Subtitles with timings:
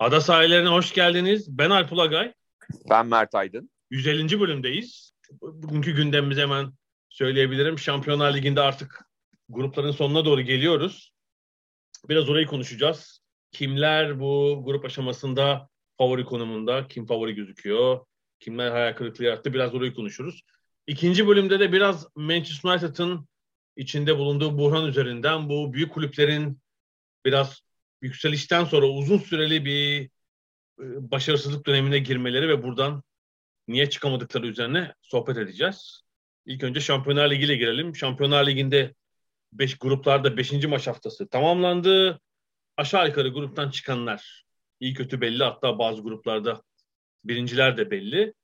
[0.00, 1.58] Ada sahillerine hoş geldiniz.
[1.58, 2.34] Ben Alp Ulagay.
[2.90, 3.70] Ben Mert Aydın.
[3.90, 4.40] 150.
[4.40, 5.12] bölümdeyiz.
[5.42, 6.72] Bugünkü gündemimizi hemen
[7.08, 7.78] söyleyebilirim.
[7.78, 9.04] Şampiyonlar Ligi'nde artık
[9.48, 11.12] grupların sonuna doğru geliyoruz.
[12.08, 13.20] Biraz orayı konuşacağız.
[13.52, 15.68] Kimler bu grup aşamasında
[15.98, 18.00] favori konumunda, kim favori gözüküyor,
[18.38, 20.42] kimler hayal kırıklığı yarattı biraz orayı konuşuruz.
[20.86, 23.28] İkinci bölümde de biraz Manchester United'ın
[23.76, 26.60] içinde bulunduğu buhran üzerinden bu büyük kulüplerin
[27.24, 27.69] biraz
[28.02, 30.04] yükselişten sonra uzun süreli bir
[30.80, 33.02] e, başarısızlık dönemine girmeleri ve buradan
[33.68, 36.02] niye çıkamadıkları üzerine sohbet edeceğiz.
[36.46, 37.96] İlk önce Şampiyonlar Ligi ile girelim.
[37.96, 38.94] Şampiyonlar Ligi'nde
[39.52, 40.52] beş gruplarda 5.
[40.52, 42.20] maç haftası tamamlandı.
[42.76, 44.44] Aşağı yukarı gruptan çıkanlar
[44.80, 45.44] iyi kötü belli.
[45.44, 46.62] Hatta bazı gruplarda
[47.24, 48.34] birinciler de belli.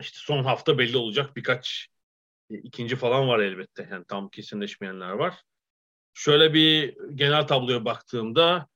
[0.00, 1.88] İşte son hafta belli olacak birkaç
[2.50, 3.88] e, ikinci falan var elbette.
[3.90, 5.42] Yani tam kesinleşmeyenler var.
[6.14, 8.66] Şöyle bir genel tabloya baktığımda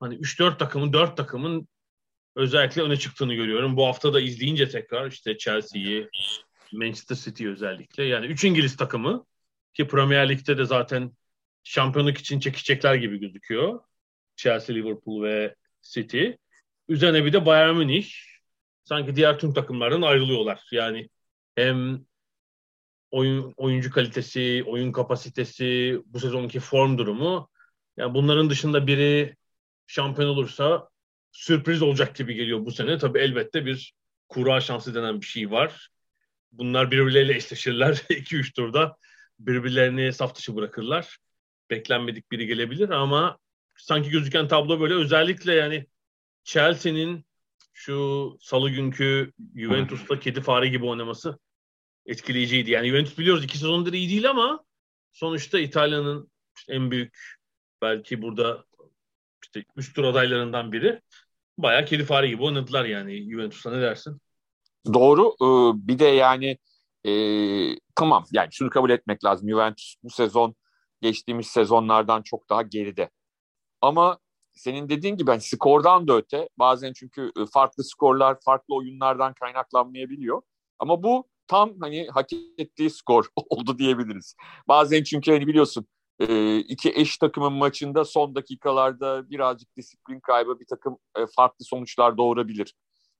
[0.00, 1.68] hani 3-4 takımın 4 takımın
[2.36, 3.76] özellikle öne çıktığını görüyorum.
[3.76, 6.08] Bu hafta da izleyince tekrar işte Chelsea'yi,
[6.72, 8.04] Manchester City özellikle.
[8.04, 9.26] Yani 3 İngiliz takımı
[9.74, 11.12] ki Premier Lig'de de zaten
[11.64, 13.80] şampiyonluk için çekecekler gibi gözüküyor.
[14.36, 16.30] Chelsea, Liverpool ve City.
[16.88, 18.08] Üzerine bir de Bayern Münih.
[18.84, 20.68] Sanki diğer tüm takımlardan ayrılıyorlar.
[20.72, 21.08] Yani
[21.54, 22.04] hem
[23.10, 27.48] oyun oyuncu kalitesi, oyun kapasitesi, bu sezonki form durumu.
[27.96, 29.36] Yani bunların dışında biri
[29.86, 30.88] şampiyon olursa
[31.32, 32.98] sürpriz olacak gibi geliyor bu sene.
[32.98, 33.92] Tabii elbette bir
[34.28, 35.88] kura şansı denen bir şey var.
[36.52, 38.96] Bunlar birbirleriyle eşleşirler 2-3 turda
[39.38, 41.18] birbirlerini saf dışı bırakırlar.
[41.70, 43.38] Beklenmedik biri gelebilir ama
[43.76, 45.86] sanki gözüken tablo böyle özellikle yani
[46.44, 47.24] Chelsea'nin
[47.72, 51.38] şu salı günkü Juventus'ta kedi fare gibi oynaması
[52.06, 52.70] etkileyiciydi.
[52.70, 54.64] Yani Juventus biliyoruz iki sezondur iyi değil ama
[55.12, 56.30] sonuçta İtalya'nın
[56.68, 57.38] en büyük
[57.82, 58.64] belki burada
[59.42, 61.00] işte üst tur adaylarından biri.
[61.58, 64.20] Bayağı kedi fare gibi oynadılar yani Juventus'a ne dersin?
[64.94, 65.34] Doğru.
[65.42, 66.58] Ee, bir de yani
[67.06, 67.12] e,
[67.94, 69.48] tamam yani şunu kabul etmek lazım.
[69.48, 70.54] Juventus bu sezon
[71.00, 73.10] geçtiğimiz sezonlardan çok daha geride.
[73.80, 74.18] Ama
[74.52, 80.42] senin dediğin gibi hani skordan da öte bazen çünkü e, farklı skorlar farklı oyunlardan kaynaklanmayabiliyor.
[80.78, 84.36] Ama bu tam hani hak ettiği skor oldu diyebiliriz.
[84.68, 85.86] Bazen çünkü hani biliyorsun
[86.20, 92.16] e, iki eş takımın maçında son dakikalarda birazcık disiplin kaybı bir takım e, farklı sonuçlar
[92.16, 92.74] doğurabilir.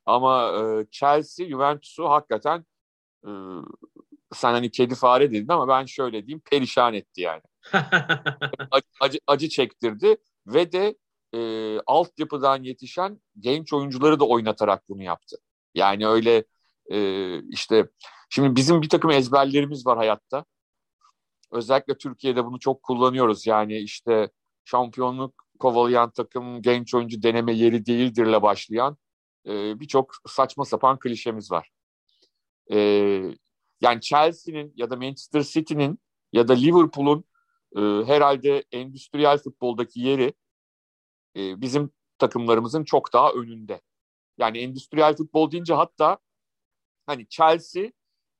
[0.07, 0.53] Ama
[0.91, 2.65] Chelsea Juventus'u hakikaten
[4.33, 7.43] sen hani kedi fare dedin ama ben şöyle diyeyim perişan etti yani.
[8.71, 10.95] acı, acı, acı çektirdi ve de
[11.35, 11.41] e,
[11.87, 15.37] altyapıdan yetişen genç oyuncuları da oynatarak bunu yaptı.
[15.75, 16.45] Yani öyle
[16.91, 17.89] e, işte
[18.31, 20.45] şimdi bizim bir takım ezberlerimiz var hayatta.
[21.53, 23.47] Özellikle Türkiye'de bunu çok kullanıyoruz.
[23.47, 24.31] Yani işte
[24.65, 28.97] şampiyonluk kovalayan takım genç oyuncu deneme yeri değildirle başlayan
[29.47, 31.71] e, birçok saçma sapan klişemiz var.
[32.73, 32.79] E,
[33.81, 35.99] yani Chelsea'nin ya da Manchester City'nin
[36.33, 37.25] ya da Liverpool'un
[37.77, 40.35] e, herhalde endüstriyel futboldaki yeri
[41.37, 43.81] e, bizim takımlarımızın çok daha önünde.
[44.39, 46.19] Yani endüstriyel futbol deyince hatta
[47.07, 47.91] hani Chelsea,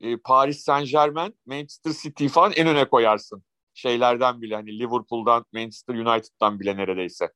[0.01, 3.43] e, Paris Saint Germain, Manchester City falan en öne koyarsın.
[3.75, 7.33] Şeylerden bile hani Liverpool'dan, Manchester United'dan bile neredeyse.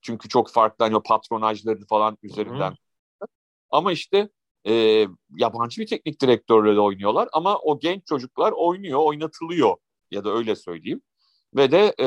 [0.00, 2.70] Çünkü çok farklı hani o patronajları falan üzerinden.
[2.70, 3.26] Hı-hı.
[3.70, 4.28] Ama işte
[4.66, 5.06] e,
[5.36, 9.76] yabancı bir teknik direktörle de oynuyorlar ama o genç çocuklar oynuyor, oynatılıyor
[10.10, 11.02] ya da öyle söyleyeyim.
[11.56, 12.06] Ve de e,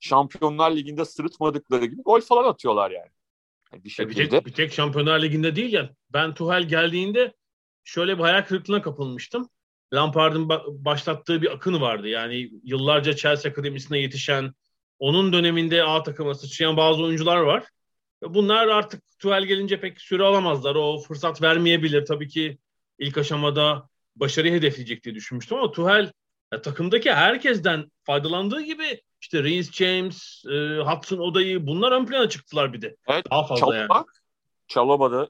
[0.00, 3.10] Şampiyonlar Ligi'nde sırıtmadıkları gibi gol falan atıyorlar yani.
[3.72, 4.20] yani bir, şekilde.
[4.20, 5.90] bir, tek, bir tek Şampiyonlar Ligi'nde değil ya.
[6.10, 7.34] Ben Tuhel geldiğinde
[7.90, 9.48] şöyle bir hayal kırıklığına kapılmıştım.
[9.92, 10.48] Lampard'ın
[10.84, 12.08] başlattığı bir akını vardı.
[12.08, 14.54] Yani yıllarca Chelsea Akademisi'ne yetişen,
[14.98, 17.64] onun döneminde A takıma sıçrayan bazı oyuncular var.
[18.22, 20.74] Bunlar artık Tuhel gelince pek süre alamazlar.
[20.74, 22.04] O fırsat vermeyebilir.
[22.04, 22.58] Tabii ki
[22.98, 26.12] ilk aşamada başarıyı hedefleyecek diye düşünmüştüm ama Tuhel
[26.52, 32.72] ya, takımdaki herkesten faydalandığı gibi işte Reece James, e, Hudson Oda'yı bunlar ön plana çıktılar
[32.72, 32.96] bir de.
[33.08, 34.04] Evet, Daha fazla Çaloba, yani.
[34.68, 35.28] Çaloba'da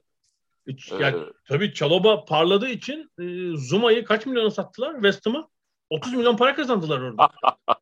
[0.99, 5.47] yani, ee, tabii Çaloba parladığı için e, Zuma'yı kaç milyona sattılar West Ham'a?
[5.89, 7.29] 30 milyon para kazandılar orada.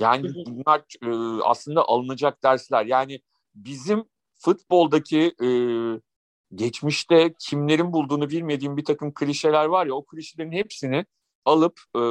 [0.00, 2.86] yani bunlar e, aslında alınacak dersler.
[2.86, 3.20] Yani
[3.54, 4.04] bizim
[4.38, 5.48] futboldaki e,
[6.54, 11.06] geçmişte kimlerin bulduğunu bilmediğim bir takım klişeler var ya o klişelerin hepsini
[11.44, 12.02] alıp e,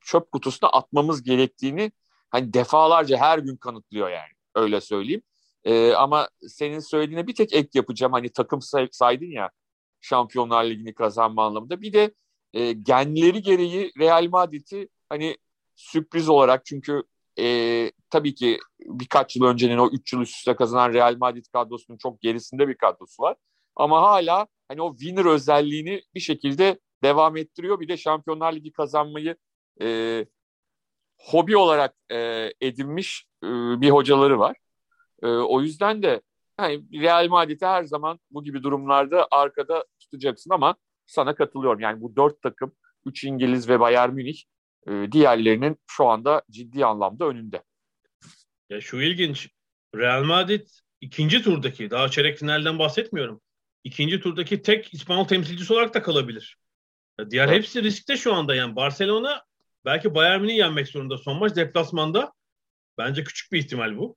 [0.00, 1.92] çöp kutusuna atmamız gerektiğini
[2.30, 5.22] hani defalarca her gün kanıtlıyor yani öyle söyleyeyim.
[5.64, 9.50] E, ama senin söylediğine bir tek ek yapacağım hani takım say saydın ya
[10.00, 11.80] Şampiyonlar Ligi'ni kazanma anlamında.
[11.80, 12.14] Bir de
[12.52, 15.36] e, genleri gereği Real Madrid'i hani
[15.76, 17.02] sürpriz olarak çünkü
[17.38, 21.98] e, tabii ki birkaç yıl öncenin o 3 yıl üst üste kazanan Real Madrid kadrosunun
[21.98, 23.36] çok gerisinde bir kadrosu var.
[23.76, 27.80] Ama hala hani o winner özelliğini bir şekilde devam ettiriyor.
[27.80, 29.36] Bir de Şampiyonlar Ligi kazanmayı
[29.82, 30.26] e,
[31.18, 33.46] hobi olarak e, edinmiş e,
[33.80, 34.56] bir hocaları var.
[35.24, 36.22] E, o yüzden de
[36.60, 40.76] yani Real Madrid'i her zaman bu gibi durumlarda arkada tutacaksın ama
[41.06, 41.80] sana katılıyorum.
[41.80, 42.72] Yani bu dört takım,
[43.06, 44.42] üç İngiliz ve Bayern Münih
[44.88, 47.62] e, diğerlerinin şu anda ciddi anlamda önünde.
[48.70, 49.48] Ya şu ilginç.
[49.96, 50.68] Real Madrid
[51.00, 53.40] ikinci turdaki, daha çeyrek finalden bahsetmiyorum.
[53.84, 56.56] İkinci turdaki tek İspanyol temsilcisi olarak da kalabilir.
[57.20, 57.56] Ya diğer evet.
[57.56, 58.76] hepsi riskte şu anda yani.
[58.76, 59.42] Barcelona
[59.84, 62.32] belki Bayern Münih'i yenmek zorunda son maç deplasmanda.
[62.98, 64.16] Bence küçük bir ihtimal bu.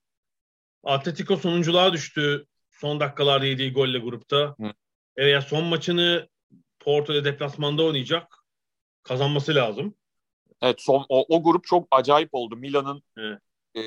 [0.87, 4.55] Atletico sonunculuğa düştü son dakikalarda yediği golle grupta.
[4.59, 4.71] Hı.
[5.15, 6.27] Evet, son maçını
[6.79, 8.37] Porto'da deplasmanda oynayacak.
[9.03, 9.95] Kazanması lazım.
[10.61, 12.55] Evet son o, o grup çok acayip oldu.
[12.55, 13.39] Milan'ın evet.
[13.75, 13.81] e,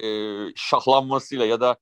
[0.56, 1.76] şahlanmasıyla ya da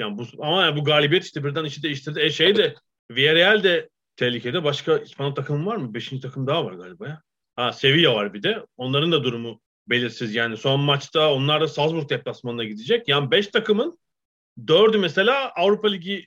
[0.00, 2.20] yani bu, ama yani bu galibiyet işte birden işi değiştirdi.
[2.20, 2.74] E şey de
[3.10, 4.64] Villarreal de tehlikede.
[4.64, 5.94] Başka İspanyol takım var mı?
[5.94, 7.22] Beşinci takım daha var galiba ya.
[7.56, 8.66] Ha Sevilla var bir de.
[8.76, 10.34] Onların da durumu belirsiz.
[10.34, 13.08] Yani son maçta onlar da Salzburg deplasmanına gidecek.
[13.08, 13.98] Yani beş takımın
[14.66, 16.26] dördü mesela Avrupa Ligi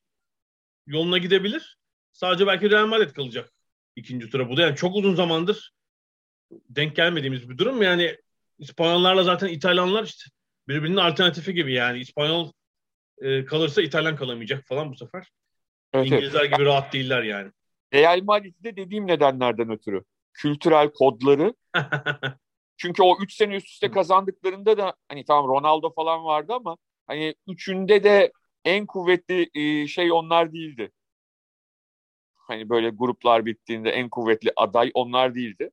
[0.87, 1.77] yoluna gidebilir.
[2.11, 3.51] Sadece belki Real Madrid kalacak
[3.95, 4.49] ikinci tura.
[4.49, 5.73] Bu da yani çok uzun zamandır
[6.51, 7.81] denk gelmediğimiz bir durum.
[7.81, 8.17] Yani
[8.59, 10.23] İspanyollarla zaten İtalyanlar işte
[10.67, 11.99] birbirinin alternatifi gibi yani.
[11.99, 12.51] İspanyol
[13.21, 15.27] e, kalırsa İtalyan kalamayacak falan bu sefer.
[15.93, 16.53] Evet, İngilizler evet.
[16.53, 17.51] gibi rahat değiller yani.
[17.93, 20.03] Real Madrid'de dediğim nedenlerden ötürü.
[20.33, 21.53] Kültürel kodları.
[22.77, 26.77] Çünkü o 3 sene üst üste kazandıklarında da hani tamam Ronaldo falan vardı ama
[27.11, 28.31] hani üçünde de
[28.65, 30.91] en kuvvetli e, şey onlar değildi.
[32.35, 35.71] Hani böyle gruplar bittiğinde en kuvvetli aday onlar değildi.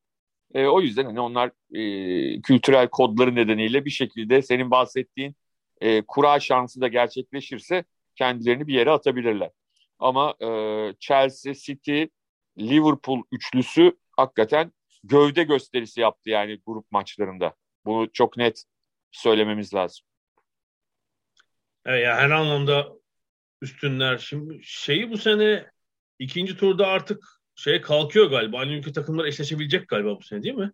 [0.54, 5.36] E, o yüzden hani onlar e, kültürel kodları nedeniyle bir şekilde senin bahsettiğin
[5.80, 7.84] e, kura şansı da gerçekleşirse
[8.16, 9.50] kendilerini bir yere atabilirler.
[9.98, 10.48] Ama e,
[11.00, 12.04] Chelsea, City,
[12.58, 14.72] Liverpool üçlüsü hakikaten
[15.04, 17.54] gövde gösterisi yaptı yani grup maçlarında.
[17.86, 18.64] Bunu çok net
[19.12, 20.07] söylememiz lazım.
[21.88, 22.88] Evet, yani her anlamda
[23.62, 24.18] üstünler.
[24.18, 25.70] Şimdi şeyi bu sene
[26.18, 27.24] ikinci turda artık
[27.54, 28.58] şey kalkıyor galiba.
[28.58, 30.72] Aynı ülke takımlar eşleşebilecek galiba bu sene değil mi?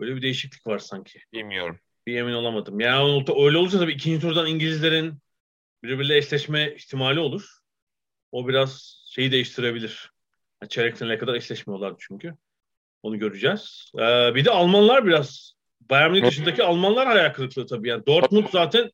[0.00, 1.20] Böyle bir değişiklik var sanki.
[1.32, 1.78] Bilmiyorum.
[2.06, 2.80] Bir emin olamadım.
[2.80, 5.18] Yani öyle olursa tabii ikinci turdan İngilizlerin
[5.82, 7.48] birbiriyle eşleşme ihtimali olur.
[8.32, 10.10] O biraz şeyi değiştirebilir.
[10.68, 12.34] Çeyrek finale kadar eşleşmiyorlar çünkü.
[13.02, 13.92] Onu göreceğiz.
[13.98, 17.88] Ee, bir de Almanlar biraz Bayern Münih dışındaki Almanlar hayal kırıklığı tabii.
[17.88, 18.90] Yani Dortmund zaten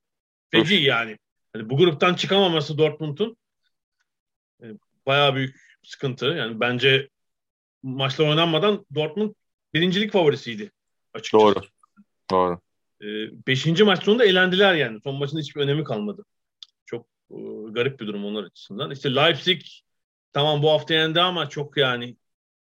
[0.51, 1.19] feci yani.
[1.57, 3.37] Yani bu gruptan çıkamaması Dortmund'un
[4.63, 4.67] e,
[5.07, 6.27] bayağı büyük sıkıntı.
[6.27, 7.09] Yani bence
[7.83, 9.35] maçlar oynanmadan Dortmund
[9.75, 10.71] birincilik favorisiydi
[11.15, 11.45] açıkçası.
[11.45, 11.61] Doğru.
[12.31, 12.61] Doğru.
[13.03, 13.07] Ee,
[13.47, 15.01] beşinci maç sonunda eğlendiler yani.
[15.01, 16.25] Son maçın hiçbir önemi kalmadı.
[16.87, 17.37] Çok e,
[17.71, 18.91] garip bir durum onlar açısından.
[18.91, 19.63] İşte Leipzig
[20.33, 22.17] tamam bu hafta yendi ama çok yani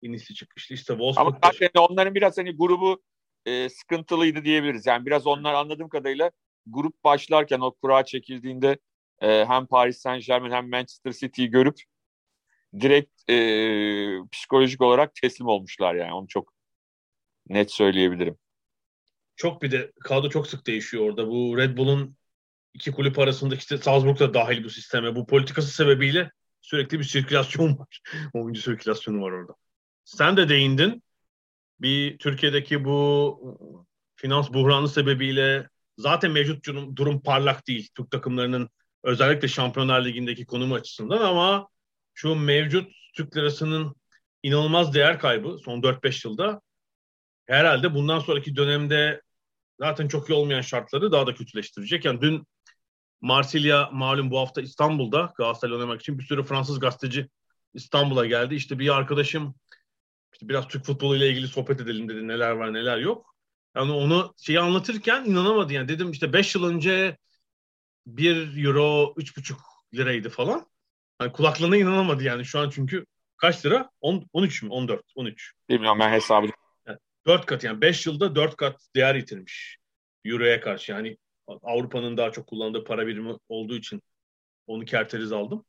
[0.02, 0.74] inişli çıkışlı.
[0.74, 1.26] İşte Wolfsburg.
[1.26, 3.02] Ama zaten onların biraz hani grubu
[3.46, 4.86] e, sıkıntılıydı diyebiliriz.
[4.86, 6.30] Yani biraz onlar anladığım kadarıyla
[6.66, 8.78] grup başlarken o kura çekildiğinde
[9.20, 11.80] e, hem Paris Saint Germain hem Manchester City'yi görüp
[12.80, 13.36] direkt e,
[14.32, 16.12] psikolojik olarak teslim olmuşlar yani.
[16.12, 16.54] Onu çok
[17.48, 18.38] net söyleyebilirim.
[19.36, 21.28] Çok bir de kadro çok sık değişiyor orada.
[21.28, 22.16] Bu Red Bull'un
[22.74, 25.16] iki kulüp arasında işte Salzburg da dahil bu sisteme.
[25.16, 28.00] Bu politikası sebebiyle sürekli bir sirkülasyon var.
[28.34, 29.54] Oyuncu sirkülasyonu var orada.
[30.04, 31.02] Sen de değindin.
[31.80, 35.68] Bir Türkiye'deki bu finans buhranı sebebiyle
[35.98, 36.64] zaten mevcut
[36.96, 37.88] durum, parlak değil.
[37.96, 38.70] Türk takımlarının
[39.04, 41.68] özellikle Şampiyonlar Ligi'ndeki konumu açısından ama
[42.14, 43.96] şu mevcut Türk lirasının
[44.42, 46.60] inanılmaz değer kaybı son 4-5 yılda
[47.46, 49.22] herhalde bundan sonraki dönemde
[49.80, 52.04] zaten çok iyi olmayan şartları daha da kötüleştirecek.
[52.04, 52.46] Yani dün
[53.20, 57.28] Marsilya malum bu hafta İstanbul'da Galatasaray oynamak için bir sürü Fransız gazeteci
[57.74, 58.54] İstanbul'a geldi.
[58.54, 59.54] İşte bir arkadaşım
[60.32, 62.28] işte biraz Türk futbolu ile ilgili sohbet edelim dedi.
[62.28, 63.31] Neler var neler yok.
[63.76, 65.88] Yani onu şeyi anlatırken inanamadı yani.
[65.88, 67.16] Dedim işte 5 yıl önce
[68.06, 69.56] 1 euro 3,5
[69.94, 70.66] liraydı falan.
[71.18, 73.90] Hani kulaklarına inanamadı yani şu an çünkü kaç lira?
[74.00, 74.70] 10, 13 mü?
[74.70, 75.52] 14, 13.
[75.68, 76.46] Bilmiyorum ben hesabı.
[77.26, 79.78] Dört kat yani beş yılda dört kat değer yitirmiş.
[80.24, 84.02] Euro'ya karşı yani Avrupa'nın daha çok kullandığı para birimi olduğu için
[84.66, 85.64] onu kerteriz aldım.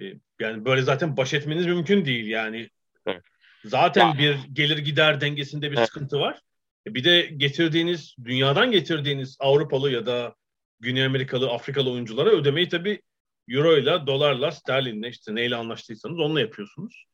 [0.00, 0.04] E,
[0.40, 2.70] yani böyle zaten baş etmeniz mümkün değil yani.
[3.06, 3.22] Evet.
[3.64, 4.18] Zaten ya.
[4.18, 5.86] bir gelir gider dengesinde bir evet.
[5.86, 6.40] sıkıntı var.
[6.86, 10.34] E, bir de getirdiğiniz, dünyadan getirdiğiniz Avrupalı ya da
[10.80, 13.02] Güney Amerikalı, Afrikalı oyunculara ödemeyi tabii
[13.48, 17.04] euro ile, dolarla, sterlinle işte neyle anlaştıysanız onunla yapıyorsunuz.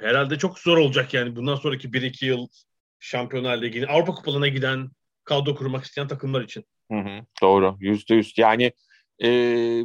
[0.00, 2.48] Herhalde çok zor olacak yani bundan sonraki 1-2 yıl
[2.98, 4.90] Şampiyonlar Ligi'ne, Avrupa Kupalarına giden
[5.24, 6.64] kadro kurmak isteyen takımlar için.
[6.90, 7.76] Hı hı, doğru.
[7.80, 8.38] Yüzde yüz.
[8.38, 8.72] Yani
[9.22, 9.28] e,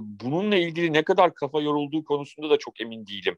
[0.02, 3.38] bununla ilgili ne kadar kafa yorulduğu konusunda da çok emin değilim.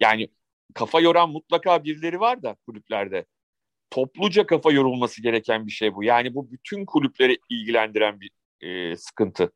[0.00, 0.28] Yani
[0.74, 3.24] kafa yoran mutlaka birileri var da kulüplerde.
[3.92, 6.04] Topluca kafa yorulması gereken bir şey bu.
[6.04, 8.30] Yani bu bütün kulüpleri ilgilendiren bir
[8.60, 9.52] e, sıkıntı.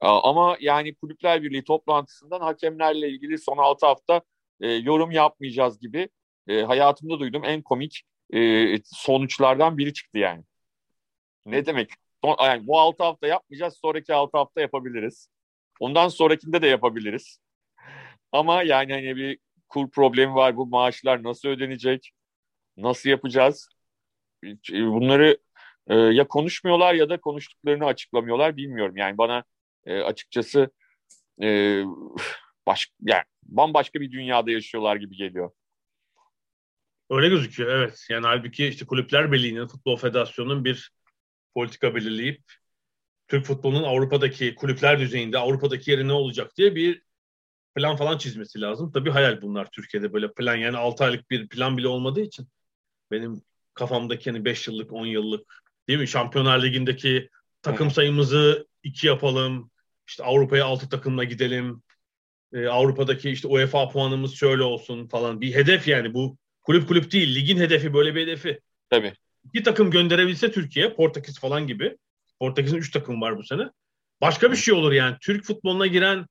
[0.00, 4.22] Ama yani Kulüpler Birliği toplantısından hakemlerle ilgili son 6 hafta
[4.60, 6.08] e, yorum yapmayacağız gibi
[6.48, 8.02] e, hayatımda duydum en komik
[8.34, 10.44] e, sonuçlardan biri çıktı yani.
[11.46, 11.90] Ne demek?
[12.24, 15.28] Son, yani bu 6 hafta yapmayacağız, sonraki 6 hafta yapabiliriz.
[15.80, 17.38] Ondan sonrakinde de yapabiliriz.
[18.32, 20.56] Ama yani hani bir kur problemi var.
[20.56, 22.12] Bu maaşlar nasıl ödenecek?
[22.76, 23.68] Nasıl yapacağız?
[24.72, 25.38] Bunları
[25.86, 28.96] e, ya konuşmuyorlar ya da konuştuklarını açıklamıyorlar bilmiyorum.
[28.96, 29.44] Yani bana
[29.84, 30.70] e, açıkçası
[31.42, 31.82] e,
[32.66, 35.50] baş, yani bambaşka bir dünyada yaşıyorlar gibi geliyor.
[37.10, 38.06] Öyle gözüküyor evet.
[38.10, 40.90] Yani halbuki işte Kulüpler Birliği'nin, Futbol Federasyonu'nun bir
[41.54, 42.42] politika belirleyip
[43.28, 47.02] Türk futbolunun Avrupa'daki kulüpler düzeyinde Avrupa'daki yeri ne olacak diye bir
[47.74, 48.92] plan falan çizmesi lazım.
[48.92, 52.48] Tabii hayal bunlar Türkiye'de böyle plan yani 6 aylık bir plan bile olmadığı için
[53.10, 53.42] benim
[53.74, 57.30] kafamdaki hani 5 yıllık 10 yıllık değil mi Şampiyonlar Ligi'ndeki
[57.62, 59.70] takım sayımızı iki yapalım.
[60.08, 61.82] İşte Avrupa'ya altı takımla gidelim.
[62.52, 65.40] Ee, Avrupa'daki işte UEFA puanımız şöyle olsun falan.
[65.40, 67.34] Bir hedef yani bu kulüp kulüp değil.
[67.34, 68.60] Ligin hedefi böyle bir hedefi.
[68.90, 69.14] Tabii.
[69.44, 71.96] İki takım gönderebilse Türkiye, Portekiz falan gibi.
[72.40, 73.62] Portekiz'in üç takım var bu sene.
[74.20, 75.16] Başka bir şey olur yani.
[75.20, 76.26] Türk futboluna giren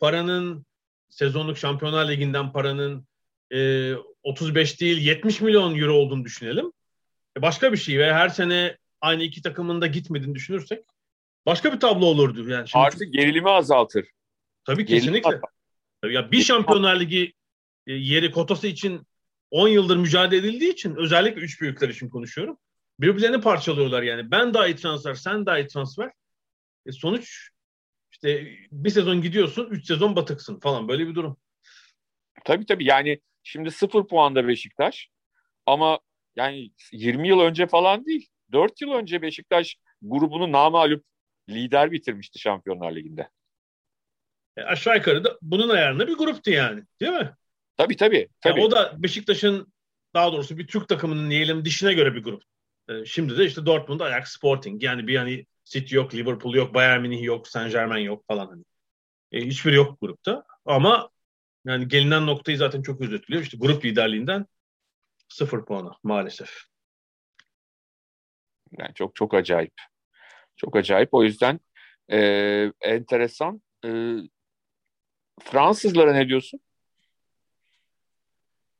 [0.00, 0.66] paranın
[1.08, 3.06] sezonluk Şampiyonlar Ligi'nden paranın
[3.54, 6.72] e, 35 değil 70 milyon euro olduğunu düşünelim.
[7.38, 10.84] E başka bir şey ve her sene aynı iki takımın da gitmediğini düşünürsek
[11.46, 12.50] başka bir tablo olurdu.
[12.50, 13.12] Yani şimdi Artık çok...
[13.12, 14.06] gerilimi azaltır.
[14.64, 15.40] Tabii kesinlikle.
[16.02, 17.32] Tabii ya bir Şampiyonlar Ligi
[17.86, 19.06] e, yeri kotası için
[19.50, 22.58] 10 yıldır mücadele edildiği için özellikle üç büyükler için konuşuyorum.
[23.00, 24.30] Birbirlerini parçalıyorlar yani.
[24.30, 26.10] Ben daha iyi transfer, sen daha iyi transfer.
[26.86, 27.50] E sonuç
[28.12, 31.36] işte bir sezon gidiyorsun, üç sezon batıksın falan böyle bir durum.
[32.44, 35.08] Tabii tabii yani şimdi sıfır puanda Beşiktaş
[35.66, 35.98] ama
[36.36, 38.28] yani 20 yıl önce falan değil.
[38.52, 41.04] 4 yıl önce Beşiktaş grubunu namalup
[41.48, 43.28] lider bitirmişti Şampiyonlar Ligi'nde.
[44.56, 46.82] E aşağı yukarı da bunun ayarında bir gruptu yani.
[47.00, 47.34] Değil mi?
[47.76, 48.28] Tabii tabii.
[48.40, 48.60] tabii.
[48.60, 49.72] Yani o da Beşiktaş'ın
[50.14, 52.42] daha doğrusu bir Türk takımının diyelim dişine göre bir grup.
[52.88, 54.82] E, şimdi de işte Dortmund, Ajax, Sporting.
[54.82, 58.46] Yani bir hani City yok, Liverpool yok, Bayern Münih yok, Saint Germain yok falan.
[58.46, 58.64] Hani.
[59.32, 60.44] E, hiçbiri yok grupta.
[60.64, 61.10] Ama
[61.64, 63.42] yani gelinen noktayı zaten çok özetliyor.
[63.42, 64.46] İşte grup liderliğinden
[65.28, 66.64] sıfır puana maalesef.
[68.78, 69.74] Yani çok çok acayip.
[70.56, 71.08] Çok acayip.
[71.12, 71.60] O yüzden
[72.08, 72.18] e,
[72.80, 73.62] enteresan.
[73.84, 74.16] E,
[75.40, 76.60] Fransızlara ne diyorsun?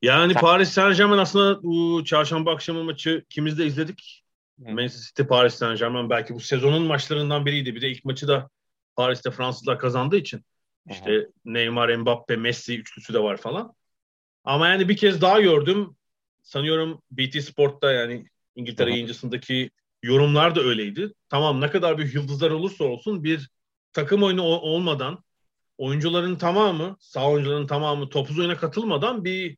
[0.02, 0.40] Yani Sen...
[0.40, 4.24] Paris Saint Germain aslında bu çarşamba akşamı maçı ikimiz de izledik.
[4.58, 4.72] Hı.
[4.72, 7.74] Manchester City Paris Saint Germain belki bu sezonun maçlarından biriydi.
[7.74, 8.50] Bir de ilk maçı da
[8.96, 10.44] Paris'te Fransızlar kazandığı için.
[10.90, 11.32] İşte Hı.
[11.44, 13.74] Neymar, Mbappe, Messi üçlüsü de var falan.
[14.44, 15.96] Ama yani bir kez daha gördüm.
[16.42, 19.70] Sanıyorum BT Sport'ta yani İngiltere yayıncısındaki
[20.02, 21.12] yorumlar da öyleydi.
[21.28, 23.50] Tamam ne kadar bir yıldızlar olursa olsun bir
[23.92, 25.24] takım oyunu olmadan
[25.78, 29.56] oyuncuların tamamı, sağ oyuncuların tamamı topuz oyuna katılmadan bir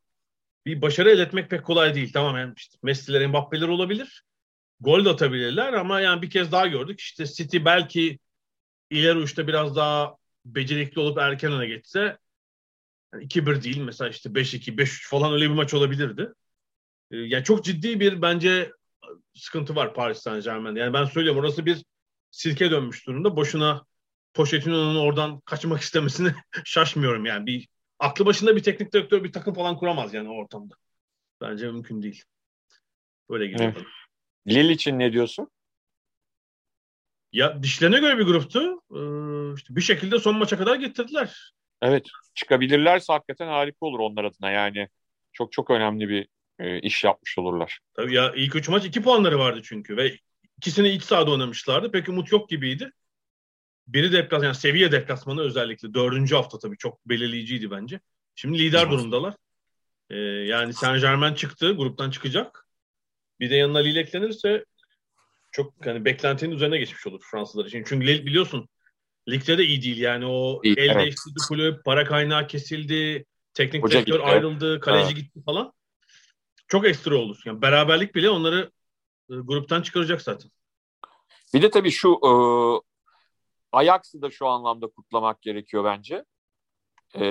[0.66, 2.12] bir başarı elde etmek pek kolay değil.
[2.12, 4.24] Tamam yani işte Messi'ler, Mbappe'ler olabilir.
[4.80, 7.00] Gol de atabilirler ama yani bir kez daha gördük.
[7.00, 8.18] İşte City belki
[8.90, 12.18] ileri uçta biraz daha becerikli olup erken öne geçse
[13.14, 16.32] yani 2-1 değil mesela işte 5-2, 5-3 falan öyle bir maç olabilirdi.
[17.10, 18.72] Ee, yani çok ciddi bir bence
[19.34, 20.80] sıkıntı var Paris Saint Germain'de.
[20.80, 21.84] Yani ben söylüyorum orası bir
[22.30, 23.36] sirke dönmüş durumda.
[23.36, 23.84] Boşuna
[24.34, 26.34] Pochettino'nun oradan kaçmak istemesini
[26.64, 27.46] şaşmıyorum yani.
[27.46, 30.74] Bir aklı başında bir teknik direktör bir takım falan kuramaz yani o ortamda.
[31.40, 32.24] Bence mümkün değil.
[33.30, 33.72] Böyle geliyor.
[33.76, 33.86] Evet.
[34.46, 35.50] Lille için ne diyorsun?
[37.34, 38.60] Ya dişlerine göre bir gruptu.
[38.90, 41.52] Ee, işte bir şekilde son maça kadar getirdiler.
[41.82, 42.06] Evet.
[42.34, 44.88] Çıkabilirlerse hakikaten harika olur onlar adına yani.
[45.32, 47.78] Çok çok önemli bir e, iş yapmış olurlar.
[47.94, 50.18] Tabii ya ilk üç maç iki puanları vardı çünkü ve
[50.58, 51.90] ikisini iç sahada oynamışlardı.
[51.90, 52.90] Pek umut yok gibiydi.
[53.86, 58.00] Biri deplas yani seviye deplasmanı özellikle dördüncü hafta tabii çok belirleyiciydi bence.
[58.34, 59.34] Şimdi lider durumdalar.
[60.10, 62.68] Ee, yani Saint Germain çıktı, gruptan çıkacak.
[63.40, 64.64] Bir de yanına Lille eklenirse
[65.54, 67.84] çok hani beklentinin üzerine geçmiş olur Fransızlar için.
[67.86, 68.68] Çünkü biliyorsun
[69.28, 70.96] ligde de iyi değil yani o İyi, el evet.
[71.02, 74.30] değiştirdi kulüp, para kaynağı kesildi, teknik Hoca direktör gitti.
[74.30, 75.16] ayrıldı, kaleci Evet.
[75.16, 75.72] gitti falan.
[76.68, 77.42] Çok ekstra olur.
[77.44, 78.70] Yani beraberlik bile onları
[79.30, 80.50] e, gruptan çıkaracak zaten.
[81.54, 82.30] Bir de tabii şu e,
[83.72, 86.24] Ajax'ı da şu anlamda kutlamak gerekiyor bence.
[87.14, 87.24] E,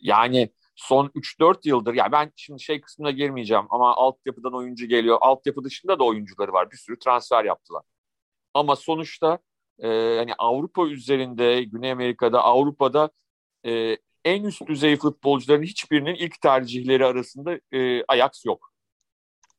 [0.00, 5.18] yani son 3-4 yıldır ya ben şimdi şey kısmına girmeyeceğim ama altyapıdan oyuncu geliyor.
[5.20, 6.70] Altyapı dışında da oyuncuları var.
[6.70, 7.82] Bir sürü transfer yaptılar.
[8.54, 9.38] Ama sonuçta
[9.78, 9.88] e,
[10.18, 13.10] hani Avrupa üzerinde, Güney Amerika'da, Avrupa'da
[13.66, 18.72] e, en üst düzey futbolcuların hiçbirinin ilk tercihleri arasında e, Ajax yok.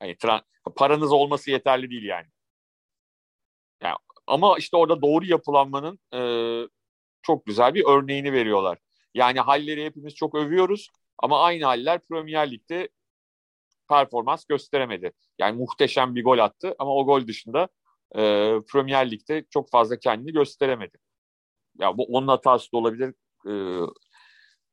[0.01, 0.43] Tra-
[0.75, 2.27] paranız olması yeterli değil yani.
[3.82, 3.98] yani.
[4.27, 6.20] Ama işte orada doğru yapılanmanın e,
[7.22, 8.77] çok güzel bir örneğini veriyorlar.
[9.13, 12.89] Yani halleri hepimiz çok övüyoruz ama aynı haller Premier Lig'de
[13.89, 15.12] performans gösteremedi.
[15.39, 17.67] Yani muhteşem bir gol attı ama o gol dışında
[18.15, 18.20] e,
[18.72, 20.98] Premier Lig'de çok fazla kendini gösteremedi.
[21.79, 23.13] Ya bu onun hatası da olabilir.
[23.48, 23.53] E,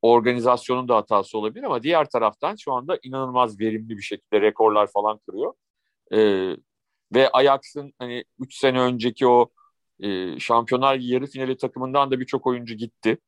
[0.02, 5.18] organizasyonun da hatası olabilir ama diğer taraftan şu anda inanılmaz verimli bir şekilde rekorlar falan
[5.18, 5.54] kırıyor.
[6.12, 6.18] E,
[7.14, 9.50] ve Ajax'ın hani 3 sene önceki o
[10.00, 13.18] e, Şampiyonlar yarı finali takımından da birçok oyuncu gitti.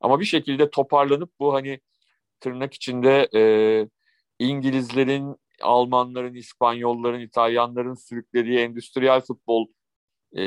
[0.00, 1.80] Ama bir şekilde toparlanıp bu hani
[2.40, 3.42] tırnak içinde e,
[4.38, 9.66] İngilizlerin, Almanların, İspanyolların, İtalyanların sürüklediği endüstriyel futbol
[10.36, 10.44] e,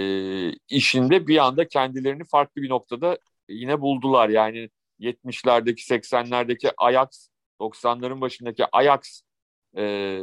[0.70, 3.18] işinde bir anda kendilerini farklı bir noktada
[3.50, 4.30] yine buldular.
[4.30, 4.70] Yani
[5.00, 7.30] 70'lerdeki, 80'lerdeki Ajax,
[7.60, 9.22] 90'ların başındaki Ajax
[9.78, 10.22] e,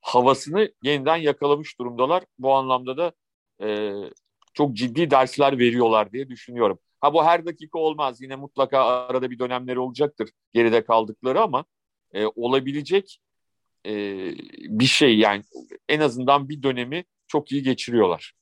[0.00, 2.24] havasını yeniden yakalamış durumdalar.
[2.38, 3.12] Bu anlamda da
[3.62, 3.92] e,
[4.56, 6.78] çok ciddi dersler veriyorlar diye düşünüyorum.
[7.00, 8.20] Ha bu her dakika olmaz.
[8.20, 11.64] Yine mutlaka arada bir dönemleri olacaktır geride kaldıkları ama
[12.12, 13.18] e, olabilecek
[13.86, 13.92] e,
[14.58, 15.42] bir şey yani
[15.88, 18.32] en azından bir dönemi çok iyi geçiriyorlar.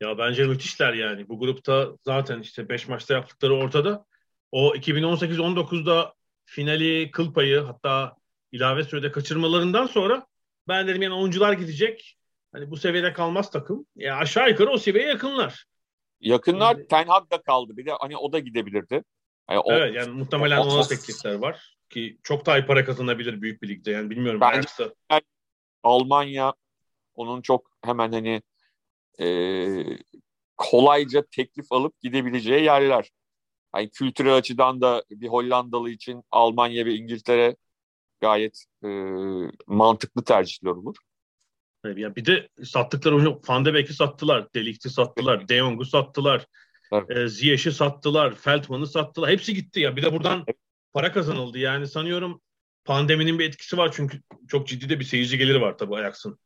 [0.00, 1.28] Ya bence müthişler yani.
[1.28, 4.04] Bu grupta zaten işte 5 maçta yaptıkları ortada.
[4.52, 8.16] O 2018-19'da finali kıl payı hatta
[8.52, 10.26] ilave sürede kaçırmalarından sonra
[10.68, 12.18] ben dedim yani oyuncular gidecek.
[12.52, 13.86] Hani bu seviyede kalmaz takım.
[13.96, 15.64] Ya aşağı yukarı o seviyeye yakınlar.
[16.20, 16.90] Yakınlar Evet.
[16.90, 17.76] Ten Hag da kaldı.
[17.76, 19.04] Bir de hani o da gidebilirdi.
[19.50, 21.76] Yani o, evet yani muhtemelen o- ona teklifler var.
[21.90, 23.90] Ki çok daha iyi para kazanabilir büyük bir ligde.
[23.90, 24.40] Yani bilmiyorum.
[24.40, 24.68] Bence-
[25.82, 26.54] Almanya
[27.14, 28.42] onun çok hemen hani
[29.20, 29.26] e,
[30.56, 33.10] kolayca teklif alıp gidebileceği yerler.
[33.76, 37.56] Yani kültürel açıdan da bir Hollandalı için Almanya ve İngiltere
[38.20, 38.88] gayet e,
[39.66, 40.96] mantıklı tercihler olur.
[41.84, 46.46] Ya bir de sattıkları oyuncu Van de Beek'i sattılar, Delikti sattılar, De Jong'u sattılar,
[47.08, 49.30] e, Ziyech'i sattılar, Feldman'ı sattılar.
[49.30, 49.96] Hepsi gitti ya.
[49.96, 50.46] Bir de buradan
[50.92, 51.58] para kazanıldı.
[51.58, 52.40] Yani sanıyorum
[52.84, 56.38] pandeminin bir etkisi var çünkü çok ciddi de bir seyirci geliri var tabii Ajax'ın.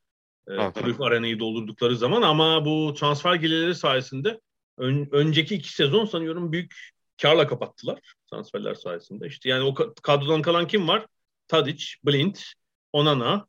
[0.50, 0.52] E.
[0.80, 4.40] Cruyff Arena'yı doldurdukları zaman ama bu transfer gelirleri sayesinde
[4.78, 6.90] ön- önceki iki sezon sanıyorum büyük
[7.22, 7.98] karla kapattılar
[8.30, 9.26] transferler sayesinde.
[9.26, 11.06] İşte yani o ka- kadrodan kalan kim var?
[11.48, 12.36] Tadic, Blind,
[12.92, 13.46] Onana,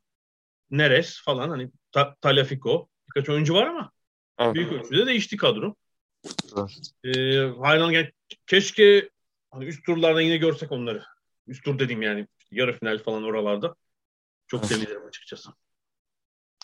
[0.70, 3.90] Neres falan hani Ta- Tagliafico birkaç oyuncu var ama
[4.38, 4.54] Evet.
[4.54, 5.74] büyük ölçüde değişti kadro.
[6.58, 6.70] Evet.
[7.04, 8.06] Ee, hayran
[8.46, 9.10] keşke
[9.50, 11.04] hani üst turlarda yine görsek onları.
[11.46, 13.74] Üst tur dediğim yani yarı final falan oralarda.
[14.46, 15.50] Çok sevinirim açıkçası.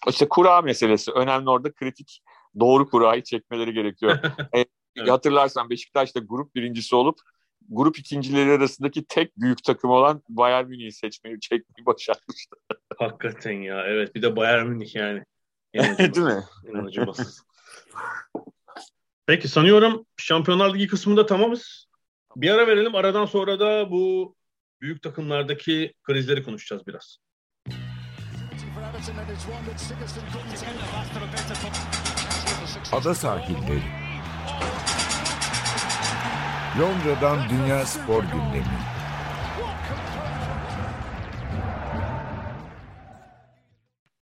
[0.08, 1.12] İşte kura meselesi.
[1.12, 2.20] Önemli orada kritik
[2.60, 4.18] doğru kurayı çekmeleri gerekiyor.
[4.56, 4.64] E,
[4.96, 5.10] Evet.
[5.10, 7.20] Hatırlarsan Beşiktaş da grup birincisi olup
[7.70, 12.56] grup ikincileri arasındaki tek büyük takım olan Bayern Münih'i seçmeyi, çekmeyi başarmıştı.
[12.98, 13.86] Hakikaten ya.
[13.86, 15.24] Evet bir de Bayern Münih yani.
[15.74, 16.44] Değil mi?
[16.68, 17.42] İnanılmaz.
[19.26, 21.86] Peki sanıyorum Şampiyonlar Ligi kısmında tamamız.
[22.36, 22.94] Bir ara verelim.
[22.94, 24.34] Aradan sonra da bu
[24.80, 27.18] büyük takımlardaki krizleri konuşacağız biraz.
[32.92, 33.82] Ada sahilleri.
[36.80, 38.78] Londra'dan Dünya Spor Gündemi.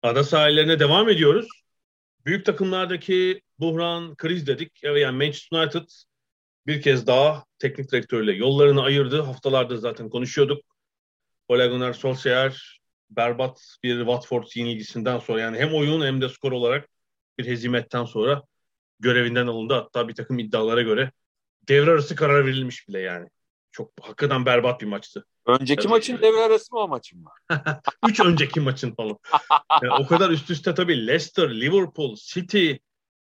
[0.02, 1.48] Ada sahillerine devam ediyoruz.
[2.26, 4.72] Büyük takımlardaki buhran, kriz dedik.
[4.82, 5.88] Evet yani Manchester United
[6.66, 9.22] bir kez daha teknik direktörle yollarını ayırdı.
[9.22, 10.64] Haftalarda zaten konuşuyorduk.
[11.48, 12.80] Ole Gunnar Solskjaer
[13.10, 16.88] berbat bir Watford yenilgisinden sonra yani hem oyun hem de skor olarak
[17.38, 18.42] bir hezimetten sonra
[19.00, 19.74] görevinden alındı.
[19.74, 21.10] Hatta bir takım iddialara göre
[21.68, 23.28] devre arası karar verilmiş bile yani.
[23.72, 25.26] Çok hakikaten berbat bir maçtı.
[25.46, 25.92] Önceki Tabii.
[25.92, 27.30] maçın devre arası mı o maçın mı?
[28.08, 29.18] Üç önceki maçın falan.
[29.82, 32.72] Yani o kadar üst üste tabii Leicester, Liverpool, City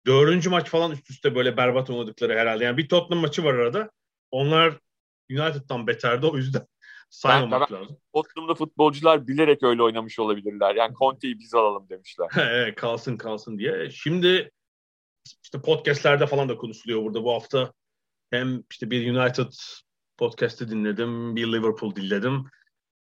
[0.07, 2.65] dördüncü maç falan üst üste böyle berbat oynadıkları herhalde.
[2.65, 3.91] Yani bir Tottenham maçı var arada.
[4.31, 4.79] Onlar
[5.31, 6.67] United'dan beterdi o yüzden
[7.11, 7.97] saymamak Ben- lazım.
[8.15, 10.75] Tottenham'da futbolcular bilerek öyle oynamış olabilirler.
[10.75, 12.29] Yani Conte'yi biz alalım demişler.
[12.37, 13.91] Evet, kalsın kalsın diye.
[13.91, 14.51] Şimdi
[15.45, 17.73] işte podcastlerde falan da konuşuluyor burada bu hafta.
[18.33, 19.53] Hem işte bir United
[20.19, 22.45] podcast'ı dinledim, bir Liverpool dinledim.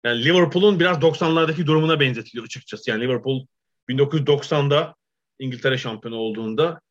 [0.04, 2.90] Yani Liverpool'un biraz 90'lardaki durumuna benzetiliyor açıkçası.
[2.90, 3.46] Yani Liverpool
[3.90, 4.96] 1990'da
[5.40, 6.82] İngiltere şampiyonu olduğunda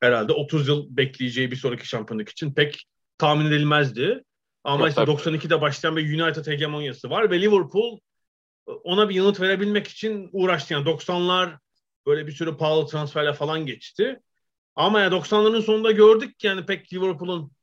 [0.00, 2.84] herhalde 30 yıl bekleyeceği bir sonraki şampiyonluk için pek
[3.18, 4.22] tahmin edilmezdi.
[4.64, 5.10] Ama Yok, işte tabii.
[5.10, 7.98] 92'de başlayan bir United hegemonyası var ve Liverpool
[8.66, 10.72] ona bir yanıt verebilmek için uğraştı.
[10.72, 11.58] Yani 90'lar
[12.06, 14.20] böyle bir sürü pahalı transferle falan geçti.
[14.76, 17.57] Ama ya 90'ların sonunda gördük ki yani pek Liverpool'un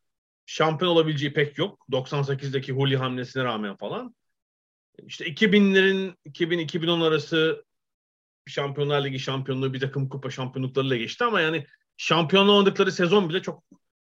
[0.46, 1.86] şampiyon olabileceği pek yok.
[1.92, 4.16] 98'deki Hulli hamlesine rağmen falan.
[5.08, 7.66] İşte 2000'lerin 2000-2010 arası
[8.48, 11.66] Şampiyonlar Ligi şampiyonluğu bir takım kupa şampiyonluklarıyla geçti ama yani
[11.98, 13.64] şampiyon olmadıkları sezon bile çok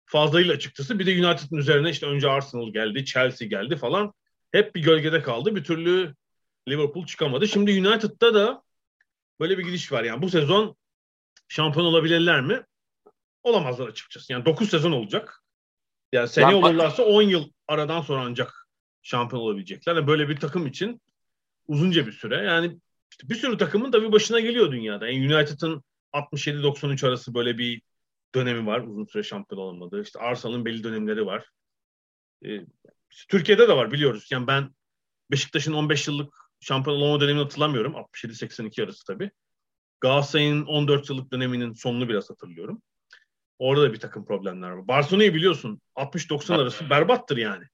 [0.07, 0.99] fazlayla açıkçası.
[0.99, 4.13] Bir de United'ın üzerine işte önce Arsenal geldi, Chelsea geldi falan.
[4.53, 5.57] Hep bir gölgede kaldı.
[5.57, 6.15] Bir türlü
[6.69, 7.49] Liverpool çıkamadı.
[7.49, 8.63] Şimdi United'da da
[9.41, 10.05] böyle bir gidiş var.
[10.05, 10.77] Yani bu sezon
[11.49, 12.63] şampiyon olabilirler mi?
[13.43, 14.33] Olamazlar açıkçası.
[14.33, 15.40] Yani 9 sezon olacak.
[16.13, 18.69] Yani seneye Yani- olurlarsa 10 yıl aradan sonra ancak
[19.03, 19.97] şampiyon olabilecekler.
[19.97, 21.01] Yani böyle bir takım için
[21.69, 22.37] uzunca bir süre.
[22.37, 22.79] Yani
[23.11, 25.09] işte bir sürü takımın da bir başına geliyor dünyada.
[25.09, 27.83] Yani United'ın 67-93 arası böyle bir
[28.35, 28.81] dönemi var.
[28.81, 30.03] Uzun süre şampiyon olamadı.
[30.03, 31.49] İşte Arsenal'ın belli dönemleri var.
[32.45, 32.61] Ee,
[33.29, 34.29] Türkiye'de de var biliyoruz.
[34.31, 34.75] Yani ben
[35.31, 37.95] Beşiktaş'ın 15 yıllık şampiyon olma dönemini hatırlamıyorum.
[37.95, 39.31] 67-82 arası tabii.
[40.01, 42.83] Galatasaray'ın 14 yıllık döneminin sonunu biraz hatırlıyorum.
[43.61, 44.89] Orada da bir takım problemler var.
[44.89, 46.51] Barcelona'yı biliyorsun 60-90 Evet.
[46.51, 47.65] arası berbattır yani.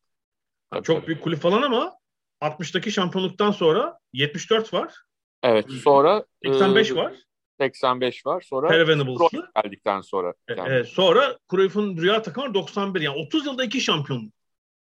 [0.71, 1.93] Tabii, Çok büyük kulüp falan ama
[2.41, 4.95] 60'taki şampiyonluktan sonra 74 var.
[5.43, 7.15] Evet sonra 85 e, var.
[7.61, 8.41] 85 var.
[8.41, 9.49] Sonra Perevenable'sı.
[9.63, 10.35] Geldikten sonra.
[10.57, 10.75] Yani.
[10.75, 13.01] E, sonra Cruyff'un rüya takımı var 91.
[13.01, 14.33] Yani 30 yılda iki şampiyonluk.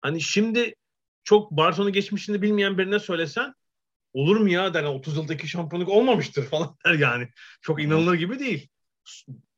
[0.02, 0.74] Hani şimdi
[1.24, 3.54] çok Barcelona geçmişini bilmeyen birine söylesen
[4.12, 4.82] olur mu ya der.
[4.82, 7.28] Yani 30 yılda iki şampiyonluk olmamıştır falan der yani.
[7.60, 8.68] Çok inanılır gibi değil.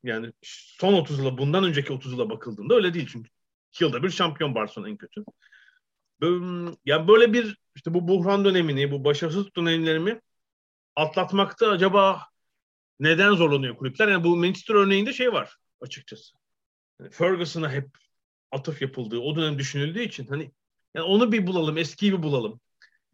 [0.05, 3.31] Yani son 30 yıla bundan önceki 30 yıla bakıldığında öyle değil çünkü.
[3.81, 5.25] yılda bir şampiyon Barcelona en kötü.
[6.21, 10.21] Böyle, yani böyle bir işte bu buhran dönemini, bu başarısız dönemlerimi
[10.97, 12.23] atlatmakta acaba
[13.01, 14.09] neden zorlanıyor kulüpler?
[14.09, 16.37] Yani bu Manchester örneğinde şey var açıkçası.
[17.01, 17.89] Yani Ferguson'a hep
[18.53, 20.53] atıf yapıldığı, o dönem düşünüldüğü için hani
[20.95, 22.61] yani onu bir bulalım, eskiyi bir bulalım.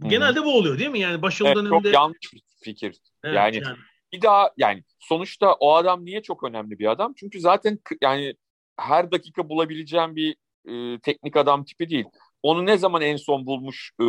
[0.07, 1.01] Genelde bu oluyor değil mi?
[1.01, 2.97] Yani başarılı Evet, döneminde çok yanlış bir fikir.
[3.25, 3.79] Evet, yani-
[4.13, 7.15] Bir daha yani sonuçta o adam niye çok önemli bir adam?
[7.17, 8.35] Çünkü zaten yani
[8.77, 10.37] her dakika bulabileceğim bir
[10.69, 12.05] e, teknik adam tipi değil.
[12.43, 14.05] Onu ne zaman en son bulmuş e,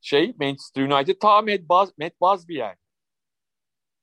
[0.00, 1.16] şey Manchester United?
[1.20, 2.76] Ta Matt, Bus Matt Busby yani.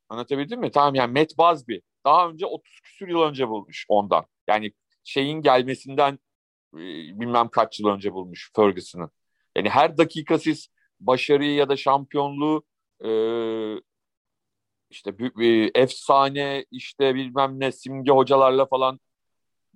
[0.09, 0.71] Anlatabildim mi?
[0.71, 1.75] Tamam yani Matt Busby.
[2.05, 4.25] Daha önce 30 küsür yıl önce bulmuş ondan.
[4.47, 6.19] Yani şeyin gelmesinden
[6.73, 6.79] e,
[7.19, 9.11] bilmem kaç yıl önce bulmuş Ferguson'ın.
[9.55, 12.63] Yani her dakika siz başarıyı ya da şampiyonluğu
[13.05, 13.09] e,
[14.89, 18.99] işte bü- e, efsane işte bilmem ne simge hocalarla falan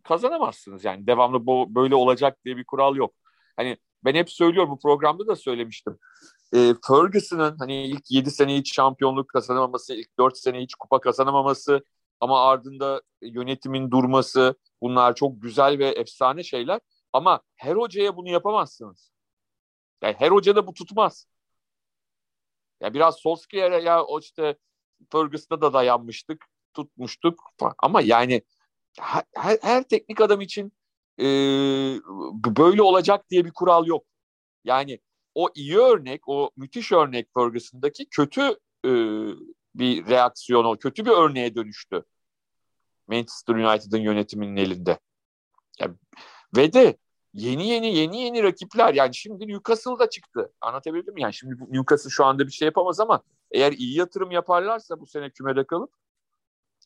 [0.03, 0.85] kazanamazsınız.
[0.85, 3.13] Yani devamlı bu böyle olacak diye bir kural yok.
[3.57, 5.99] Hani ben hep söylüyorum bu programda da söylemiştim.
[6.53, 11.85] E, Ferguson'ın hani ilk 7 sene hiç şampiyonluk kazanamaması, ilk 4 sene hiç kupa kazanamaması
[12.19, 16.79] ama ardında yönetimin durması bunlar çok güzel ve efsane şeyler.
[17.13, 19.11] Ama her hocaya bunu yapamazsınız.
[20.03, 21.27] Yani her hoca da bu tutmaz.
[22.81, 24.55] Ya biraz Solskjaer'e ya o işte
[25.11, 27.39] Ferguson'a da dayanmıştık, tutmuştuk.
[27.77, 28.41] Ama yani
[28.99, 30.73] her, her, teknik adam için
[31.19, 31.25] e,
[32.45, 34.05] böyle olacak diye bir kural yok.
[34.63, 34.99] Yani
[35.35, 38.41] o iyi örnek, o müthiş örnek Ferguson'daki kötü
[38.85, 38.91] e,
[39.75, 42.03] bir reaksiyon, o kötü bir örneğe dönüştü.
[43.07, 44.99] Manchester United'ın yönetiminin elinde.
[45.79, 45.95] Ya,
[46.57, 46.97] ve de
[47.33, 50.53] yeni yeni yeni yeni rakipler yani şimdi Newcastle da çıktı.
[50.61, 51.21] Anlatabildim mi?
[51.21, 55.29] Yani şimdi Newcastle şu anda bir şey yapamaz ama eğer iyi yatırım yaparlarsa bu sene
[55.29, 55.93] kümede kalıp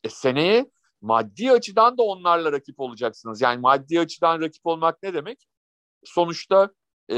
[0.03, 3.41] e, seneye maddi açıdan da onlarla rakip olacaksınız.
[3.41, 5.47] Yani maddi açıdan rakip olmak ne demek?
[6.03, 6.69] Sonuçta
[7.09, 7.15] e,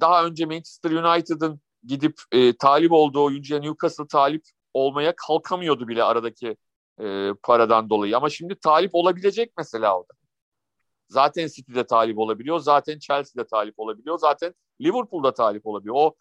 [0.00, 4.42] daha önce Manchester United'ın gidip e, talip olduğu oyuncuya Newcastle talip
[4.74, 6.56] olmaya kalkamıyordu bile aradaki
[7.00, 8.16] e, paradan dolayı.
[8.16, 10.12] Ama şimdi talip olabilecek mesela o da.
[11.08, 12.58] Zaten City'de talip olabiliyor.
[12.58, 14.18] Zaten Chelsea'de talip olabiliyor.
[14.18, 15.94] Zaten Liverpool'da talip olabiliyor.
[15.98, 16.14] O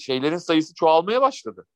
[0.00, 1.66] şeylerin sayısı çoğalmaya başladı.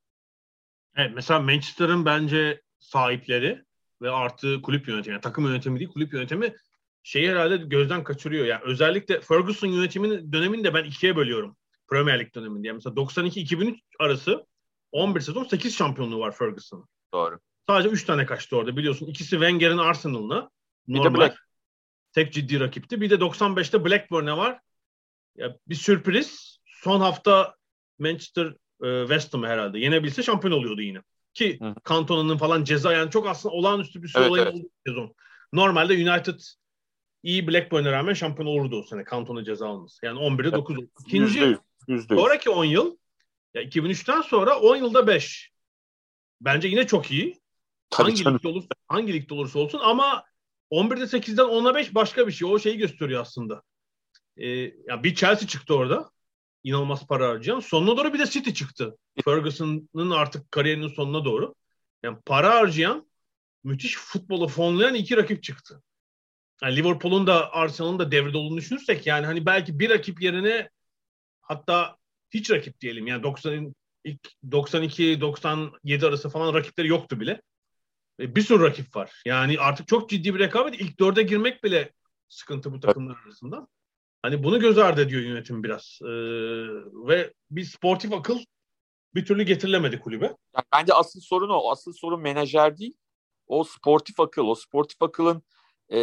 [0.97, 3.65] Evet mesela Manchester'ın bence sahipleri
[4.03, 6.55] ve artı kulüp yönetimi, yani takım yönetimi değil kulüp yönetimi
[7.03, 8.47] şeyi herhalde gözden kaçırıyor.
[8.47, 11.57] Yani özellikle Ferguson yönetiminin dönemini de ben ikiye bölüyorum.
[11.91, 12.67] Premier Lig döneminde.
[12.67, 14.47] Yani mesela 92-2003 arası
[14.93, 16.89] 11 sezon 8 şampiyonluğu var Ferguson'ın.
[17.13, 17.41] Doğru.
[17.67, 19.07] Sadece 3 tane kaçtı orada biliyorsun.
[19.07, 20.51] İkisi Wenger'in Arsenal'ına.
[20.89, 21.21] Bir de Normal.
[21.21, 21.39] Black.
[22.13, 23.01] Tek ciddi rakipti.
[23.01, 24.61] Bir de 95'te Blackburn'e var.
[25.37, 26.54] Ya bir sürpriz.
[26.85, 27.55] Son hafta
[27.99, 28.47] Manchester
[28.85, 31.03] e, West Ham'ı herhalde yenebilse şampiyon oluyordu yine.
[31.35, 31.75] Ki Hı.
[31.89, 34.55] Cantona'nın falan ceza yani çok aslında olağanüstü bir sürü Evet, olayın evet.
[34.55, 35.15] bir sezon.
[35.53, 36.41] Normalde United
[37.23, 40.07] iyi Blackburn'a rağmen şampiyon olurdu o sene Cantona ceza alması.
[40.07, 40.89] Yani 11'de 9 oldu.
[41.01, 41.59] İkinci Yüzde yüz.
[41.89, 42.23] Yüzde yüz.
[42.23, 42.97] sonraki 10 yıl
[43.55, 45.51] ya 2003'ten sonra 10 yılda 5.
[46.41, 47.41] Bence yine çok iyi.
[47.91, 48.39] Tabii hangi canım.
[48.39, 50.25] ligde olursa, hangi ligde olursa olsun ama
[50.71, 52.49] 11'de 8'den 10'a 5 başka bir şey.
[52.49, 53.63] O şeyi gösteriyor aslında.
[54.37, 54.49] Ee,
[54.89, 56.11] ya bir Chelsea çıktı orada.
[56.65, 57.61] İnanılmaz para harcayan.
[57.61, 58.97] Sonuna doğru bir de City çıktı.
[59.25, 61.55] Ferguson'ın artık kariyerinin sonuna doğru.
[62.03, 63.09] Yani para harcayan,
[63.65, 65.83] müthiş futbolu fonlayan iki rakip çıktı.
[66.63, 70.71] Yani Liverpool'un da Arsenal'ın da devrede olduğunu düşünürsek yani hani belki bir rakip yerine
[71.41, 71.97] hatta
[72.31, 73.07] hiç rakip diyelim.
[73.07, 73.75] Yani 90'ın
[74.05, 77.43] ilk 92-97 arası falan rakipleri yoktu bile.
[78.21, 79.23] E, Bir sürü rakip var.
[79.27, 80.81] Yani artık çok ciddi bir rekabet.
[80.81, 81.93] İlk dörde girmek bile
[82.29, 83.69] sıkıntı bu takımlar arasında.
[84.25, 85.99] Hani bunu göz ardı ediyor yönetim biraz.
[86.03, 86.07] Ee,
[87.09, 88.39] ve bir sportif akıl
[89.15, 90.25] bir türlü getirilemedi kulübe.
[90.25, 91.71] Yani bence asıl sorun o.
[91.71, 92.97] Asıl sorun menajer değil.
[93.47, 94.47] O sportif akıl.
[94.47, 95.43] O sportif akılın
[95.89, 95.99] e,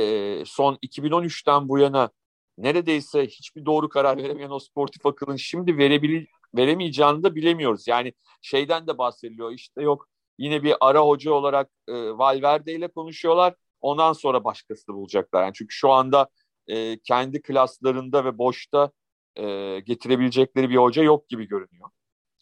[0.46, 2.10] son 2013'ten bu yana
[2.58, 7.88] neredeyse hiçbir doğru karar veremeyen o sportif akılın şimdi verebilir, veremeyeceğini de bilemiyoruz.
[7.88, 9.52] Yani şeyden de bahsediliyor.
[9.52, 10.08] İşte yok
[10.38, 13.54] yine bir ara hoca olarak e, Valverde ile konuşuyorlar.
[13.82, 15.44] Ondan sonra başkasını bulacaklar.
[15.44, 16.30] Yani çünkü şu anda
[16.72, 18.92] e, kendi klaslarında ve boşta
[19.36, 21.90] e, getirebilecekleri bir hoca yok gibi görünüyor.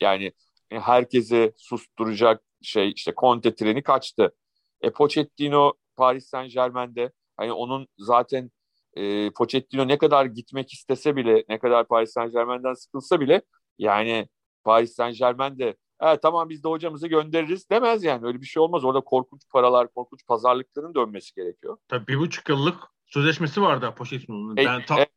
[0.02, 0.32] Yani
[0.72, 4.36] e, herkesi susturacak şey işte Conte treni kaçtı.
[4.82, 8.52] E Pochettino Paris Saint Germain'de hani onun zaten
[8.98, 13.42] e, Pochettino ne kadar gitmek istese bile ne kadar Paris Saint Germain'den sıkılsa bile
[13.78, 14.28] yani
[14.64, 18.64] Paris Saint Germain de "E, tamam biz de hocamızı göndeririz demez yani öyle bir şey
[18.64, 18.86] olmaz.
[18.86, 21.78] Orada korkunç paralar, korkunç pazarlıkların dönmesi gerekiyor.
[21.88, 22.78] Tabii bir buçuk yıllık
[23.10, 24.58] sözleşmesi vardı Pochettino'nun.
[24.58, 25.08] E, Ben ta- e-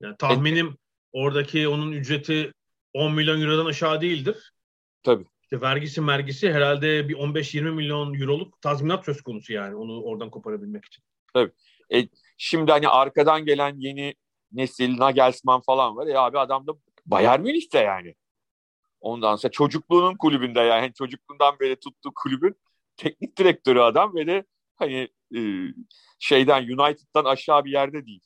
[0.00, 0.76] yani tahminim
[1.12, 2.52] oradaki onun ücreti
[2.94, 4.52] 10 milyon eurodan aşağı değildir.
[5.02, 5.24] Tabii.
[5.42, 10.84] İşte vergisi mergisi herhalde bir 15-20 milyon euroluk tazminat söz konusu yani onu oradan koparabilmek
[10.84, 11.04] için.
[12.38, 14.14] Şimdi hani arkadan gelen yeni
[14.52, 16.06] nesil Nagelsmann falan var.
[16.06, 16.72] E abi adam da
[17.06, 18.14] Bayern Münih'te yani.
[19.00, 22.56] Ondan sonra çocukluğunun kulübünde yani çocukluğundan beri tuttuğu kulübün
[22.96, 24.44] teknik direktörü adam ve de
[24.76, 25.40] hani e,
[26.18, 28.20] şeyden United'dan aşağı bir yerde değil.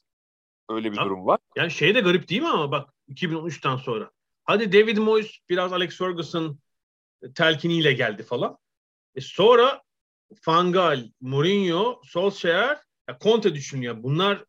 [0.69, 1.05] Öyle bir Ha.
[1.05, 1.39] durum var.
[1.57, 4.11] Yani şey de garip değil mi ama bak 2013'ten sonra.
[4.45, 6.59] Hadi David Moyes biraz Alex Ferguson
[7.35, 8.57] telkiniyle geldi falan.
[9.15, 9.83] E sonra
[10.47, 14.03] Van Gaal, Mourinho, Solskjaer, ya Conte düşünüyor.
[14.03, 14.45] Bunlar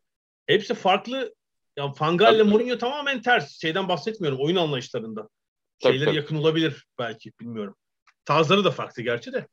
[0.48, 1.36] hepsi farklı.
[1.78, 2.52] Ya Van Gaal ile Tabii.
[2.52, 3.62] Mourinho tamamen ters.
[3.62, 5.30] Şeyden bahsetmiyorum oyun anlayışlarında.
[5.80, 6.16] Tabii, Şeyleri tabii.
[6.18, 7.76] yakın olabilir belki bilmiyorum.
[8.26, 9.48] Tarzları da farklı gerçi de.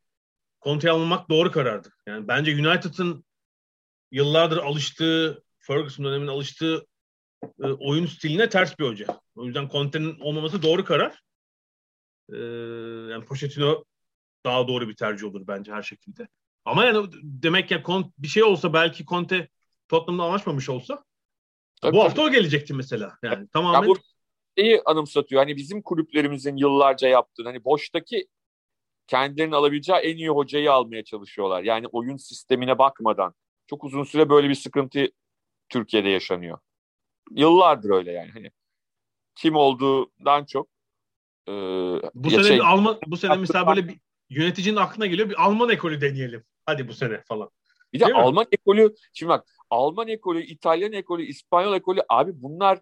[0.63, 1.93] Conte'yi almamak doğru karardı.
[2.07, 3.25] Yani bence United'ın
[4.11, 6.87] yıllardır alıştığı, Ferguson döneminde alıştığı
[7.63, 9.07] e, oyun stiline ters bir hoca.
[9.37, 11.23] O yüzden Conte'nin olmaması doğru karar.
[12.33, 12.37] E,
[13.13, 13.85] yani Pochettino
[14.45, 16.29] daha doğru bir tercih olur bence her şekilde.
[16.65, 19.49] Ama yani demek ya Conte, bir şey olsa belki Conte
[19.89, 21.05] Tottenham'la anlaşmamış olsa
[21.83, 22.09] Tabii, bu tabii.
[22.09, 23.19] hafta o gelecekti mesela.
[23.23, 23.97] Yani Ya tamamen bu
[24.59, 25.43] şeyi anımsatıyor.
[25.43, 28.29] Hani bizim kulüplerimizin yıllarca yaptığı hani boştaki
[29.09, 31.63] kendilerinin alabileceği en iyi hocayı almaya çalışıyorlar.
[31.63, 33.35] Yani oyun sistemine bakmadan.
[33.67, 35.09] Çok uzun süre böyle bir sıkıntı
[35.69, 36.59] Türkiye'de yaşanıyor.
[37.31, 38.31] Yıllardır öyle yani.
[38.31, 38.51] Hani
[39.35, 40.69] kim olduğundan çok
[41.49, 41.53] e,
[42.15, 46.01] bu sene şey, Alman bu sene mesela böyle bir yöneticinin aklına geliyor bir Alman ekolü
[46.01, 46.45] deneyelim.
[46.67, 47.51] Hadi bu sene falan.
[47.93, 48.23] bir de değil mi?
[48.23, 52.81] Alman ekolü şimdi bak Alman ekolü, İtalyan ekolü, İspanyol ekolü abi bunlar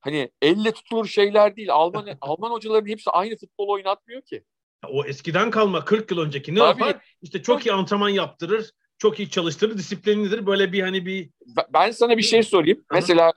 [0.00, 1.72] hani elle tutulur şeyler değil.
[1.72, 4.44] Alman Alman hocaların hepsi aynı futbol oynatmıyor ki.
[4.86, 6.82] O eskiden kalma 40 yıl önceki ne Tabii.
[6.82, 7.04] yapar?
[7.22, 10.46] İşte çok iyi antrenman yaptırır, çok iyi çalıştırır, disiplinlidir.
[10.46, 11.30] Böyle bir hani bir
[11.74, 12.78] Ben- sana bir şey sorayım.
[12.78, 12.94] Hı hı.
[12.94, 13.32] Mesela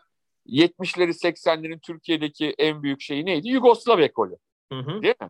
[0.47, 3.47] 70'leri 80'lerin Türkiye'deki en büyük şeyi neydi?
[3.47, 4.35] Yugoslav ekolü.
[4.71, 5.01] hı hı.
[5.03, 5.27] Değil mi?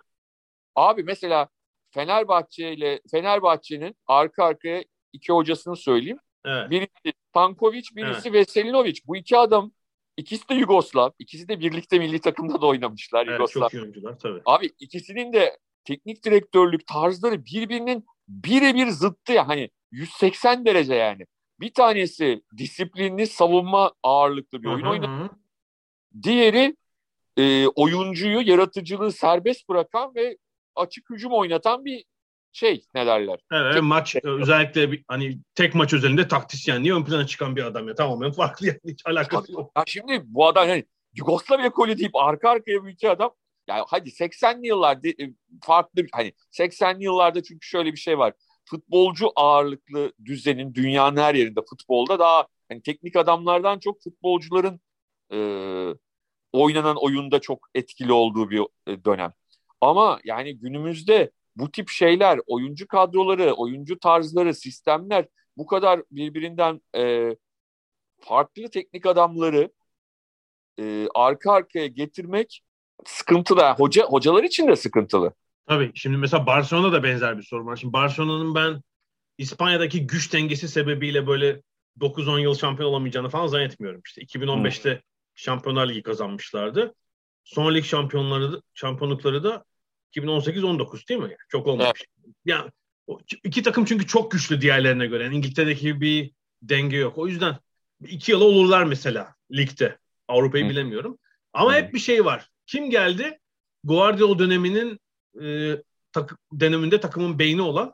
[0.76, 1.50] Abi mesela
[1.92, 6.18] Fenerbahçe ile Fenerbahçe'nin arka arkaya iki hocasını söyleyeyim.
[6.46, 6.70] Evet.
[6.70, 8.96] Birisi Tankovic, birisi Veselinovic.
[9.08, 9.72] Bu iki adam
[10.18, 11.10] ikisi de Yugoslav.
[11.20, 13.62] İkisi de birlikte milli takımda da oynamışlar evet Yugoslav.
[13.62, 14.42] çok iyi oyuncular tabii.
[14.46, 19.48] Abi ikisinin de teknik direktörlük tarzları birbirinin birebir zıttı ya.
[19.48, 21.26] Hani 180 derece yani.
[21.60, 25.30] Bir tanesi disiplinli, savunma ağırlıklı bir oyun oynadı.
[26.24, 26.76] Diğeri
[27.38, 30.38] e, oyuncuyu, yaratıcılığı serbest bırakan ve
[30.76, 32.06] açık hücum oynatan bir
[32.52, 33.40] şey ne derler.
[33.52, 37.88] Evet Tek- maç özellikle bir, hani tek maç özelinde taktisyenliği ön plana çıkan bir adam
[37.88, 39.72] ya tamamen farklı yani hiç alakası yok.
[39.78, 43.32] Ya şimdi bu adam hani Yugoslav ekolü deyip arka arkaya bir iki adam
[43.68, 48.34] yani hadi 80'li yıllarda e, farklı hani 80'li yıllarda çünkü şöyle bir şey var.
[48.66, 54.80] Futbolcu ağırlıklı düzenin dünyanın her yerinde futbolda daha hani teknik adamlardan çok futbolcuların
[55.34, 55.38] e,
[56.54, 59.34] oynanan oyunda çok etkili olduğu bir e, dönem.
[59.82, 67.36] Ama yani günümüzde bu tip şeyler, oyuncu kadroları, oyuncu tarzları, sistemler bu kadar birbirinden e,
[68.20, 69.72] farklı teknik adamları
[70.80, 72.64] e, arka arkaya getirmek
[73.06, 73.74] sıkıntılı.
[73.78, 75.34] Hoca hocalar için de sıkıntılı.
[75.68, 75.92] Tabii.
[75.96, 77.76] Şimdi mesela Barcelona'da da benzer bir sorun var.
[77.76, 78.82] Şimdi Barcelona'nın ben
[79.38, 81.62] İspanya'daki güç dengesi sebebiyle böyle
[82.00, 84.02] 9-10 yıl şampiyon olamayacağını falan zannetmiyorum.
[84.06, 85.02] İşte 2015'te hmm.
[85.36, 86.96] Şampiyonlar Ligi kazanmışlardı.
[87.44, 89.66] Son lig şampiyonları şampiyonlukları da
[90.16, 91.24] 2018-19 değil mi?
[91.24, 92.04] Yani çok olmamış.
[92.26, 92.36] Evet.
[92.46, 92.72] Yani
[93.44, 95.24] iki takım çünkü çok güçlü diğerlerine göre.
[95.24, 97.18] Yani İngiltere'deki bir denge yok.
[97.18, 97.58] O yüzden
[98.08, 99.98] iki yıl olurlar mesela ligde.
[100.28, 101.18] Avrupa'yı bilemiyorum.
[101.54, 101.76] Ama Hı.
[101.76, 102.50] hep bir şey var.
[102.72, 103.40] Kim geldi?
[103.84, 105.00] Guardiola döneminin
[105.42, 105.76] e,
[106.12, 107.94] tak, döneminde takımın beyni olan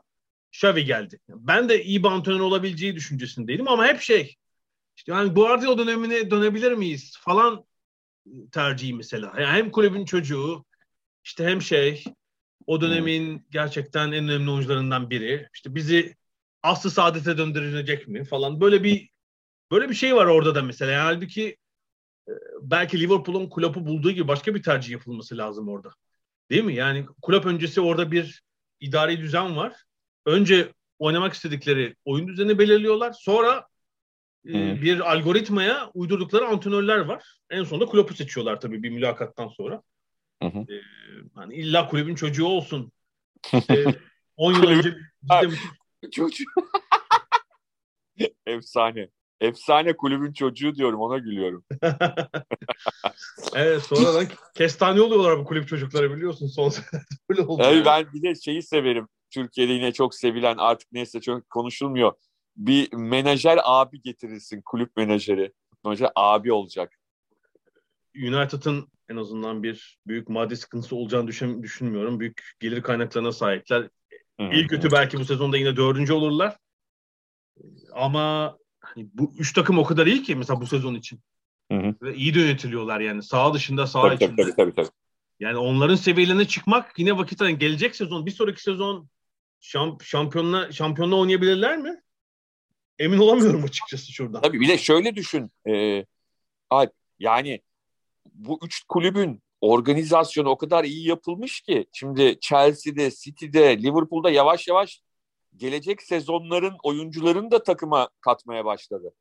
[0.52, 1.18] Xavi geldi.
[1.28, 4.34] Ben de iyi bir antrenör olabileceği düşüncesindeydim ama hep şey
[4.96, 7.64] işte yani Guardiola dönemine dönebilir miyiz falan
[8.52, 9.32] tercihi mesela.
[9.40, 10.64] Yani hem kulübün çocuğu
[11.24, 12.04] işte hem şey
[12.66, 15.48] o dönemin gerçekten en önemli oyuncularından biri.
[15.54, 16.16] İşte bizi
[16.62, 18.60] aslı saadete döndürecek mi falan.
[18.60, 19.08] Böyle bir
[19.70, 20.92] böyle bir şey var orada da mesela.
[20.92, 21.56] Yani halbuki
[22.60, 25.90] belki Liverpool'un Klopp'u bulduğu gibi başka bir tercih yapılması lazım orada.
[26.50, 26.74] Değil mi?
[26.74, 28.42] Yani Klopp öncesi orada bir
[28.80, 29.82] idari düzen var.
[30.26, 33.12] Önce oynamak istedikleri oyun düzeni belirliyorlar.
[33.12, 33.66] Sonra
[34.48, 37.38] e, bir algoritmaya uydurdukları antrenörler var.
[37.50, 39.82] En sonunda Klopp'u seçiyorlar tabii bir mülakattan sonra.
[40.42, 40.58] Hı hı.
[40.58, 40.82] Ee,
[41.34, 42.92] hani illa kulübün çocuğu olsun.
[43.52, 43.94] İşte
[44.36, 44.96] 10 yıl önce
[46.12, 46.44] çocuğu.
[48.46, 49.08] Efsane.
[49.40, 51.64] Efsane kulübün çocuğu diyorum ona gülüyorum.
[53.54, 56.72] evet sonradan kestane oluyorlar bu kulüp çocukları biliyorsun son
[57.30, 57.62] böyle oldu.
[57.66, 59.08] Evet, ben bir de şeyi severim.
[59.30, 62.12] Türkiye'de yine çok sevilen artık neyse çok konuşulmuyor.
[62.56, 65.52] Bir menajer abi getirirsin kulüp menajeri.
[65.84, 66.92] Menajer abi olacak.
[68.16, 72.20] United'ın en azından bir büyük maddi sıkıntısı olacağını düşün, düşünmüyorum.
[72.20, 73.88] Büyük gelir kaynaklarına sahipler.
[74.40, 74.52] Hı-hı.
[74.52, 76.56] İyi kötü belki bu sezonda yine dördüncü olurlar.
[77.92, 78.56] Ama
[78.94, 81.20] hani bu üç takım o kadar iyi ki mesela bu sezon için.
[81.72, 81.94] Hı-hı.
[82.02, 83.22] Ve iyi de yönetiliyorlar yani.
[83.22, 84.42] Sağ dışında sağ tabii, içinde.
[84.42, 84.88] Tabii, tabii, tabii.
[85.40, 87.58] Yani onların seviyelerine çıkmak yine vakit alın.
[87.58, 89.08] Gelecek sezon, bir sonraki sezon
[89.60, 92.02] şamp şampiyonla şampiyonla oynayabilirler mi?
[92.98, 94.42] Emin olamıyorum açıkçası şuradan.
[94.42, 95.50] Tabii bir de şöyle düşün.
[95.68, 96.04] E,
[96.70, 97.60] Alp yani
[98.34, 105.00] bu üç kulübün organizasyonu o kadar iyi yapılmış ki şimdi Chelsea'de, City'de, Liverpool'da yavaş yavaş
[105.56, 109.14] gelecek sezonların oyuncularını da takıma katmaya başladı.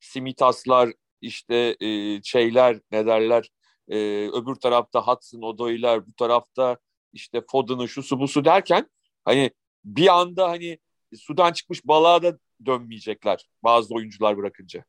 [0.00, 3.50] Simitaslar, işte e, şeyler ne derler,
[3.88, 3.96] e,
[4.28, 6.78] öbür tarafta Hudson Odoi'ler, bu tarafta
[7.12, 8.90] işte Foden'ı şu su bu su derken
[9.24, 9.50] hani
[9.84, 10.78] bir anda hani
[11.16, 14.84] sudan çıkmış balığa da dönmeyecekler bazı oyuncular bırakınca.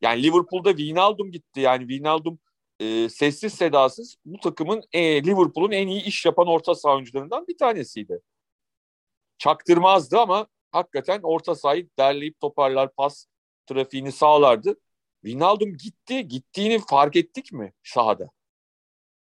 [0.00, 1.60] Yani Liverpool'da Wijnaldum gitti.
[1.60, 2.38] Yani Wijnaldum
[2.80, 7.58] e, sessiz sedasız bu takımın e, Liverpool'un en iyi iş yapan orta saha oyuncularından bir
[7.58, 8.20] tanesiydi.
[9.38, 13.26] Çaktırmazdı ama hakikaten orta sahayı derleyip toparlar, pas
[13.66, 14.76] trafiğini sağlardı.
[15.22, 16.28] Wijnaldum gitti.
[16.28, 18.30] Gittiğini fark ettik mi sahada?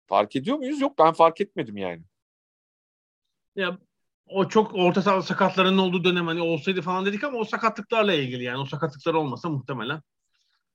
[0.08, 0.82] Fark ediyor muyuz?
[0.82, 2.04] Yok ben fark etmedim yani.
[3.56, 3.78] Ya
[4.28, 8.44] o çok orta saha sakatlarının olduğu dönem hani olsaydı falan dedik ama o sakatlıklarla ilgili
[8.44, 10.02] yani o sakatlıklar olmasa muhtemelen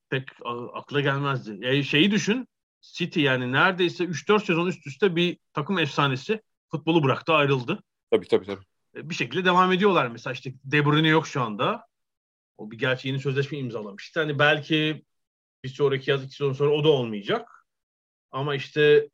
[0.09, 0.29] pek
[0.75, 1.59] akla gelmezdi.
[1.61, 2.49] Yani şeyi düşün
[2.81, 7.83] City yani neredeyse 3-4 sezon üst üste bir takım efsanesi futbolu bıraktı ayrıldı.
[8.11, 8.65] Tabii tabii tabii.
[9.03, 11.87] Bir şekilde devam ediyorlar mesela işte De Bruyne yok şu anda.
[12.59, 14.21] O bir gerçi yeni sözleşme imzalamıştı.
[14.21, 15.05] Hani belki
[15.65, 17.67] bir sonraki yaz iki sezon sonra o da olmayacak.
[18.31, 19.09] Ama işte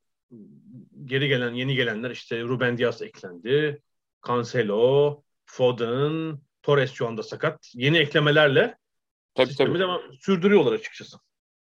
[1.05, 3.83] geri gelen yeni gelenler işte Ruben Dias eklendi.
[4.27, 7.71] Cancelo, Foden, Torres şu anda sakat.
[7.75, 8.79] Yeni eklemelerle
[9.35, 9.79] tabii, sistemi tabii.
[9.79, 11.17] devam sürdürüyorlar açıkçası.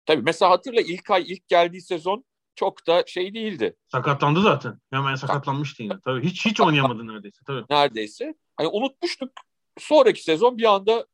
[0.06, 2.24] Tabii mesela hatırla ilk ay ilk geldiği sezon
[2.58, 3.76] çok da şey değildi.
[3.88, 4.80] Sakatlandı zaten.
[4.90, 6.00] Hemen sakatlanmıştı yine.
[6.04, 7.40] Tabii hiç hiç oynayamadı neredeyse.
[7.46, 7.64] Tabii.
[7.70, 8.34] Neredeyse.
[8.56, 9.32] Hani unutmuştuk.
[9.78, 11.06] Sonraki sezon bir anda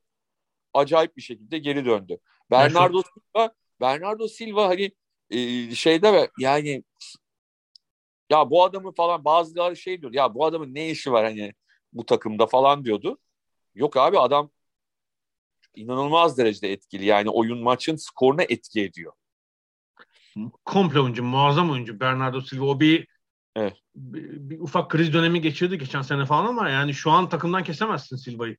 [0.74, 2.18] acayip bir şekilde geri döndü.
[2.50, 4.92] Bernardo Silva Bernardo Silva hani
[5.30, 6.84] e, şeyde ve yani
[8.30, 11.52] ya bu adamı falan bazıları şey diyor ya bu adamın ne işi var hani
[11.92, 13.18] bu takımda falan diyordu.
[13.74, 14.50] Yok abi adam
[15.74, 17.04] inanılmaz derecede etkili.
[17.04, 19.12] Yani oyun maçın skoruna etki ediyor.
[20.64, 22.64] Komple oyuncu, muazzam oyuncu Bernardo Silva.
[22.64, 23.08] O bir,
[23.56, 23.76] evet.
[23.94, 28.16] bir, bir ufak kriz dönemi geçirdi geçen sene falan ama yani şu an takımdan kesemezsin
[28.16, 28.56] Silva'yı.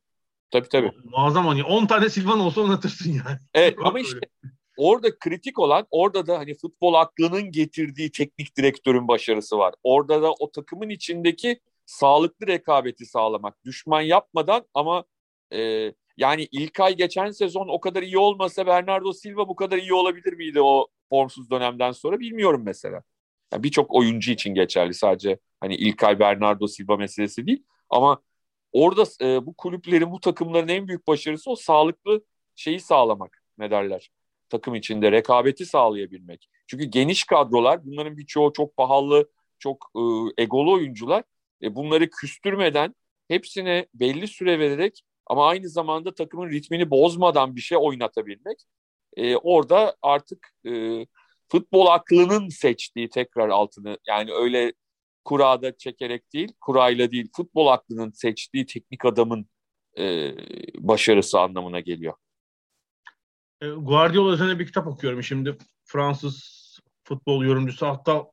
[0.51, 0.91] Tabii tabii.
[1.03, 1.67] Muazzam oynuyor.
[1.69, 3.37] 10 tane Silvan olsa oynatırsın yani.
[3.53, 4.19] Evet ama işte
[4.77, 9.73] orada kritik olan orada da hani futbol aklının getirdiği teknik direktörün başarısı var.
[9.83, 13.65] Orada da o takımın içindeki sağlıklı rekabeti sağlamak.
[13.65, 15.03] Düşman yapmadan ama
[15.53, 20.33] e, yani İlkay geçen sezon o kadar iyi olmasa Bernardo Silva bu kadar iyi olabilir
[20.33, 23.03] miydi o formsuz dönemden sonra bilmiyorum mesela.
[23.53, 27.63] Yani Birçok oyuncu için geçerli sadece hani İlkay Bernardo Silva meselesi değil.
[27.89, 28.21] Ama
[28.71, 32.23] orada e, bu kulüplerin, bu takımların en büyük başarısı o sağlıklı
[32.55, 34.11] şeyi sağlamak ne derler.
[34.49, 36.49] Takım içinde rekabeti sağlayabilmek.
[36.67, 39.29] Çünkü geniş kadrolar bunların birçoğu çok pahalı,
[39.59, 40.01] çok e,
[40.43, 41.23] egolu oyuncular.
[41.61, 42.95] E, bunları küstürmeden
[43.27, 48.59] hepsine belli süre vererek ama aynı zamanda takımın ritmini bozmadan bir şey oynatabilmek.
[49.15, 51.05] E, orada artık e,
[51.51, 54.73] futbol aklının seçtiği tekrar altını yani öyle
[55.25, 59.49] kurada çekerek değil, kurayla değil, futbol aklının seçtiği teknik adamın
[59.97, 60.33] e,
[60.77, 62.13] başarısı anlamına geliyor.
[63.61, 65.57] E, Guardiola üzerine bir kitap okuyorum şimdi.
[65.85, 68.25] Fransız futbol yorumcusu hatta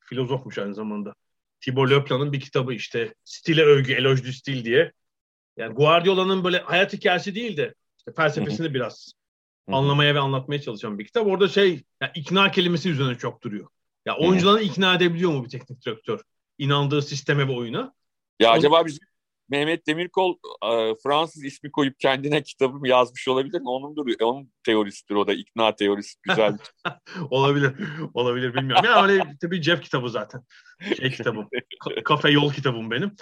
[0.00, 1.14] filozofmuş aynı zamanda.
[1.60, 4.92] Thibaut Leplan'ın bir kitabı işte stile övgü, eloj du stil diye.
[5.56, 9.12] Yani Guardiola'nın böyle hayat hikayesi değil de işte felsefesini biraz
[9.72, 11.26] anlamaya ve anlatmaya çalışan bir kitap.
[11.26, 13.68] Orada şey yani ikna kelimesi üzerine çok duruyor.
[14.06, 16.20] Ya oyuncuları ikna edebiliyor mu bir teknik direktör?
[16.58, 17.94] İnandığı sisteme ve oyuna.
[18.40, 18.56] Ya Onu...
[18.56, 19.08] acaba bizim
[19.48, 23.68] Mehmet Demirkol e, Fransız ismi koyup kendine kitabı yazmış olabilir mi?
[23.68, 24.18] Onun duruyor.
[24.22, 26.58] Onun teorisidir o da ikna teorisi güzel.
[27.30, 27.72] olabilir.
[28.14, 28.84] Olabilir bilmiyorum.
[28.84, 30.44] Ya öyle tabii Jeff kitabı zaten.
[30.96, 31.48] Şey kitabım.
[32.04, 33.16] kafe yol kitabım benim.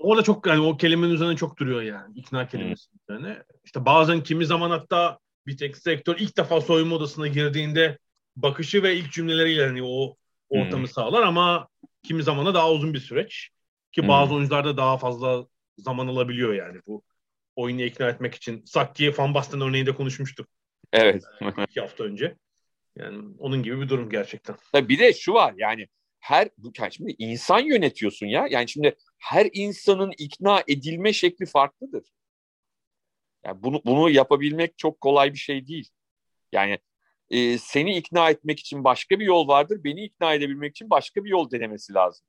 [0.00, 2.18] Orada çok yani o kelimenin üzerine çok duruyor yani.
[2.18, 2.98] ikna kelimesi hmm.
[3.16, 3.42] üzerine.
[3.64, 7.98] İşte bazen kimi zaman hatta bir tek sektör ilk defa soyunma odasına girdiğinde
[8.36, 10.16] bakışı ve ilk cümleleriyle hani o
[10.48, 10.88] ortamı hmm.
[10.88, 11.68] sağlar ama
[12.02, 13.50] kimi zaman da daha uzun bir süreç.
[13.92, 14.08] Ki hmm.
[14.08, 15.46] bazı oyuncularda daha fazla
[15.78, 17.02] zaman alabiliyor yani bu
[17.56, 18.62] oyunu ikna etmek için.
[18.64, 20.48] Sakki Van Basten örneğinde konuşmuştuk.
[20.92, 21.24] Evet.
[21.68, 22.36] iki hafta önce.
[22.96, 24.56] Yani onun gibi bir durum gerçekten.
[24.72, 25.86] Tabii bir de şu var yani
[26.20, 28.46] her yani şimdi insan yönetiyorsun ya.
[28.50, 32.04] Yani şimdi her insanın ikna edilme şekli farklıdır.
[33.44, 35.88] Yani bunu bunu yapabilmek çok kolay bir şey değil.
[36.52, 36.78] Yani
[37.30, 39.84] e, seni ikna etmek için başka bir yol vardır.
[39.84, 42.26] Beni ikna edebilmek için başka bir yol denemesi lazım.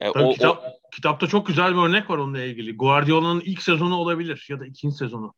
[0.00, 0.90] Yani Tabii o, kitap, o...
[0.90, 2.76] Kitapta çok güzel bir örnek var onunla ilgili.
[2.76, 5.34] Guardiola'nın ilk sezonu olabilir ya da ikinci sezonu.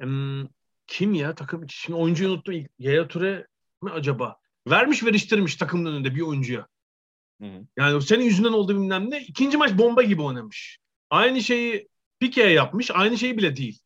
[0.00, 0.46] Hmm,
[0.86, 2.66] kim ya takım için oyuncuyu unuttum.
[2.78, 3.46] Yaya Ture
[3.82, 4.36] mi acaba?
[4.68, 6.66] Vermiş veriştirmiş takımın önünde bir oyuncuya.
[7.40, 7.66] Hı hı.
[7.76, 9.20] Yani senin yüzünden oldu bilmem ne.
[9.20, 10.78] İkinci maç bomba gibi oynamış.
[11.10, 11.88] Aynı şeyi
[12.20, 12.90] Pique'ye yapmış.
[12.90, 13.78] Aynı şey bile değil.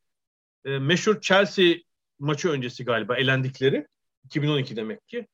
[0.64, 1.74] E, meşhur Chelsea
[2.18, 3.86] maçı öncesi galiba elendikleri.
[4.24, 5.26] 2012 demek ki.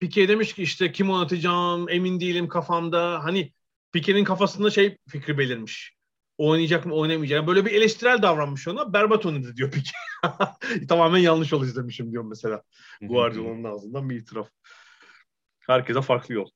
[0.00, 3.24] Pique demiş ki işte kim oynatacağım emin değilim kafamda.
[3.24, 3.52] Hani
[3.92, 5.94] Pique'nin kafasında şey fikri belirmiş.
[6.38, 7.46] Oynayacak mı oynamayacak.
[7.46, 8.92] Böyle bir eleştirel davranmış ona.
[8.92, 9.92] Berbat oynadı diyor Pique.
[10.88, 12.62] Tamamen yanlış yol izlemişim diyor mesela.
[13.00, 14.50] Guardiola'nın ağzından bir itiraf.
[15.60, 16.50] Herkese farklı yol.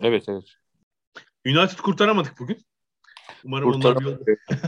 [0.00, 0.54] Evet evet.
[1.46, 2.64] United kurtaramadık bugün.
[3.44, 4.18] Umarım onlar bir yol...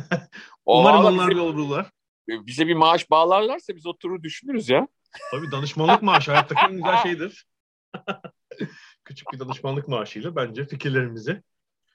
[0.66, 1.90] Umarım onlar bir yol bulurlar.
[2.28, 4.88] Bize bir maaş bağlarlarsa biz oturur düşünürüz ya.
[5.30, 7.46] Tabii danışmanlık maaşı hayattaki en güzel şeydir.
[9.04, 11.42] Küçük bir danışmanlık maaşıyla bence fikirlerimizi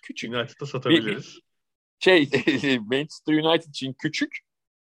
[0.01, 1.39] Küçük United'a satabiliriz.
[1.99, 2.29] Şey
[2.79, 4.39] Manchester United için küçük,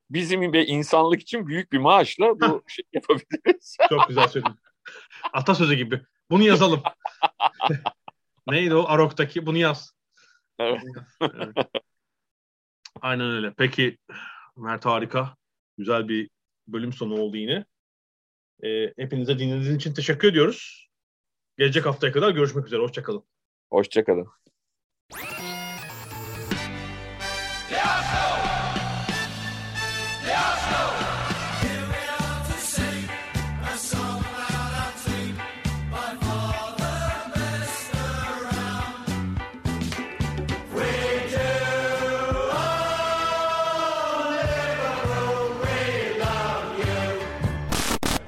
[0.09, 3.77] bizim ve insanlık için büyük bir maaşla bu şey yapabiliriz.
[3.89, 4.59] Çok güzel söyledin.
[5.33, 6.01] Atasözü gibi.
[6.29, 6.83] Bunu yazalım.
[8.47, 9.45] Neydi o Arok'taki?
[9.45, 9.91] Bunu yaz.
[10.59, 10.81] Evet.
[11.21, 11.67] evet.
[13.01, 13.53] Aynen öyle.
[13.57, 13.97] Peki
[14.55, 15.35] Mert harika.
[15.77, 16.29] Güzel bir
[16.67, 17.65] bölüm sonu oldu yine.
[18.63, 20.89] E, hepinize dinlediğiniz için teşekkür ediyoruz.
[21.57, 22.81] Gelecek haftaya kadar görüşmek üzere.
[22.81, 23.23] Hoşçakalın.
[23.69, 24.27] Hoşçakalın.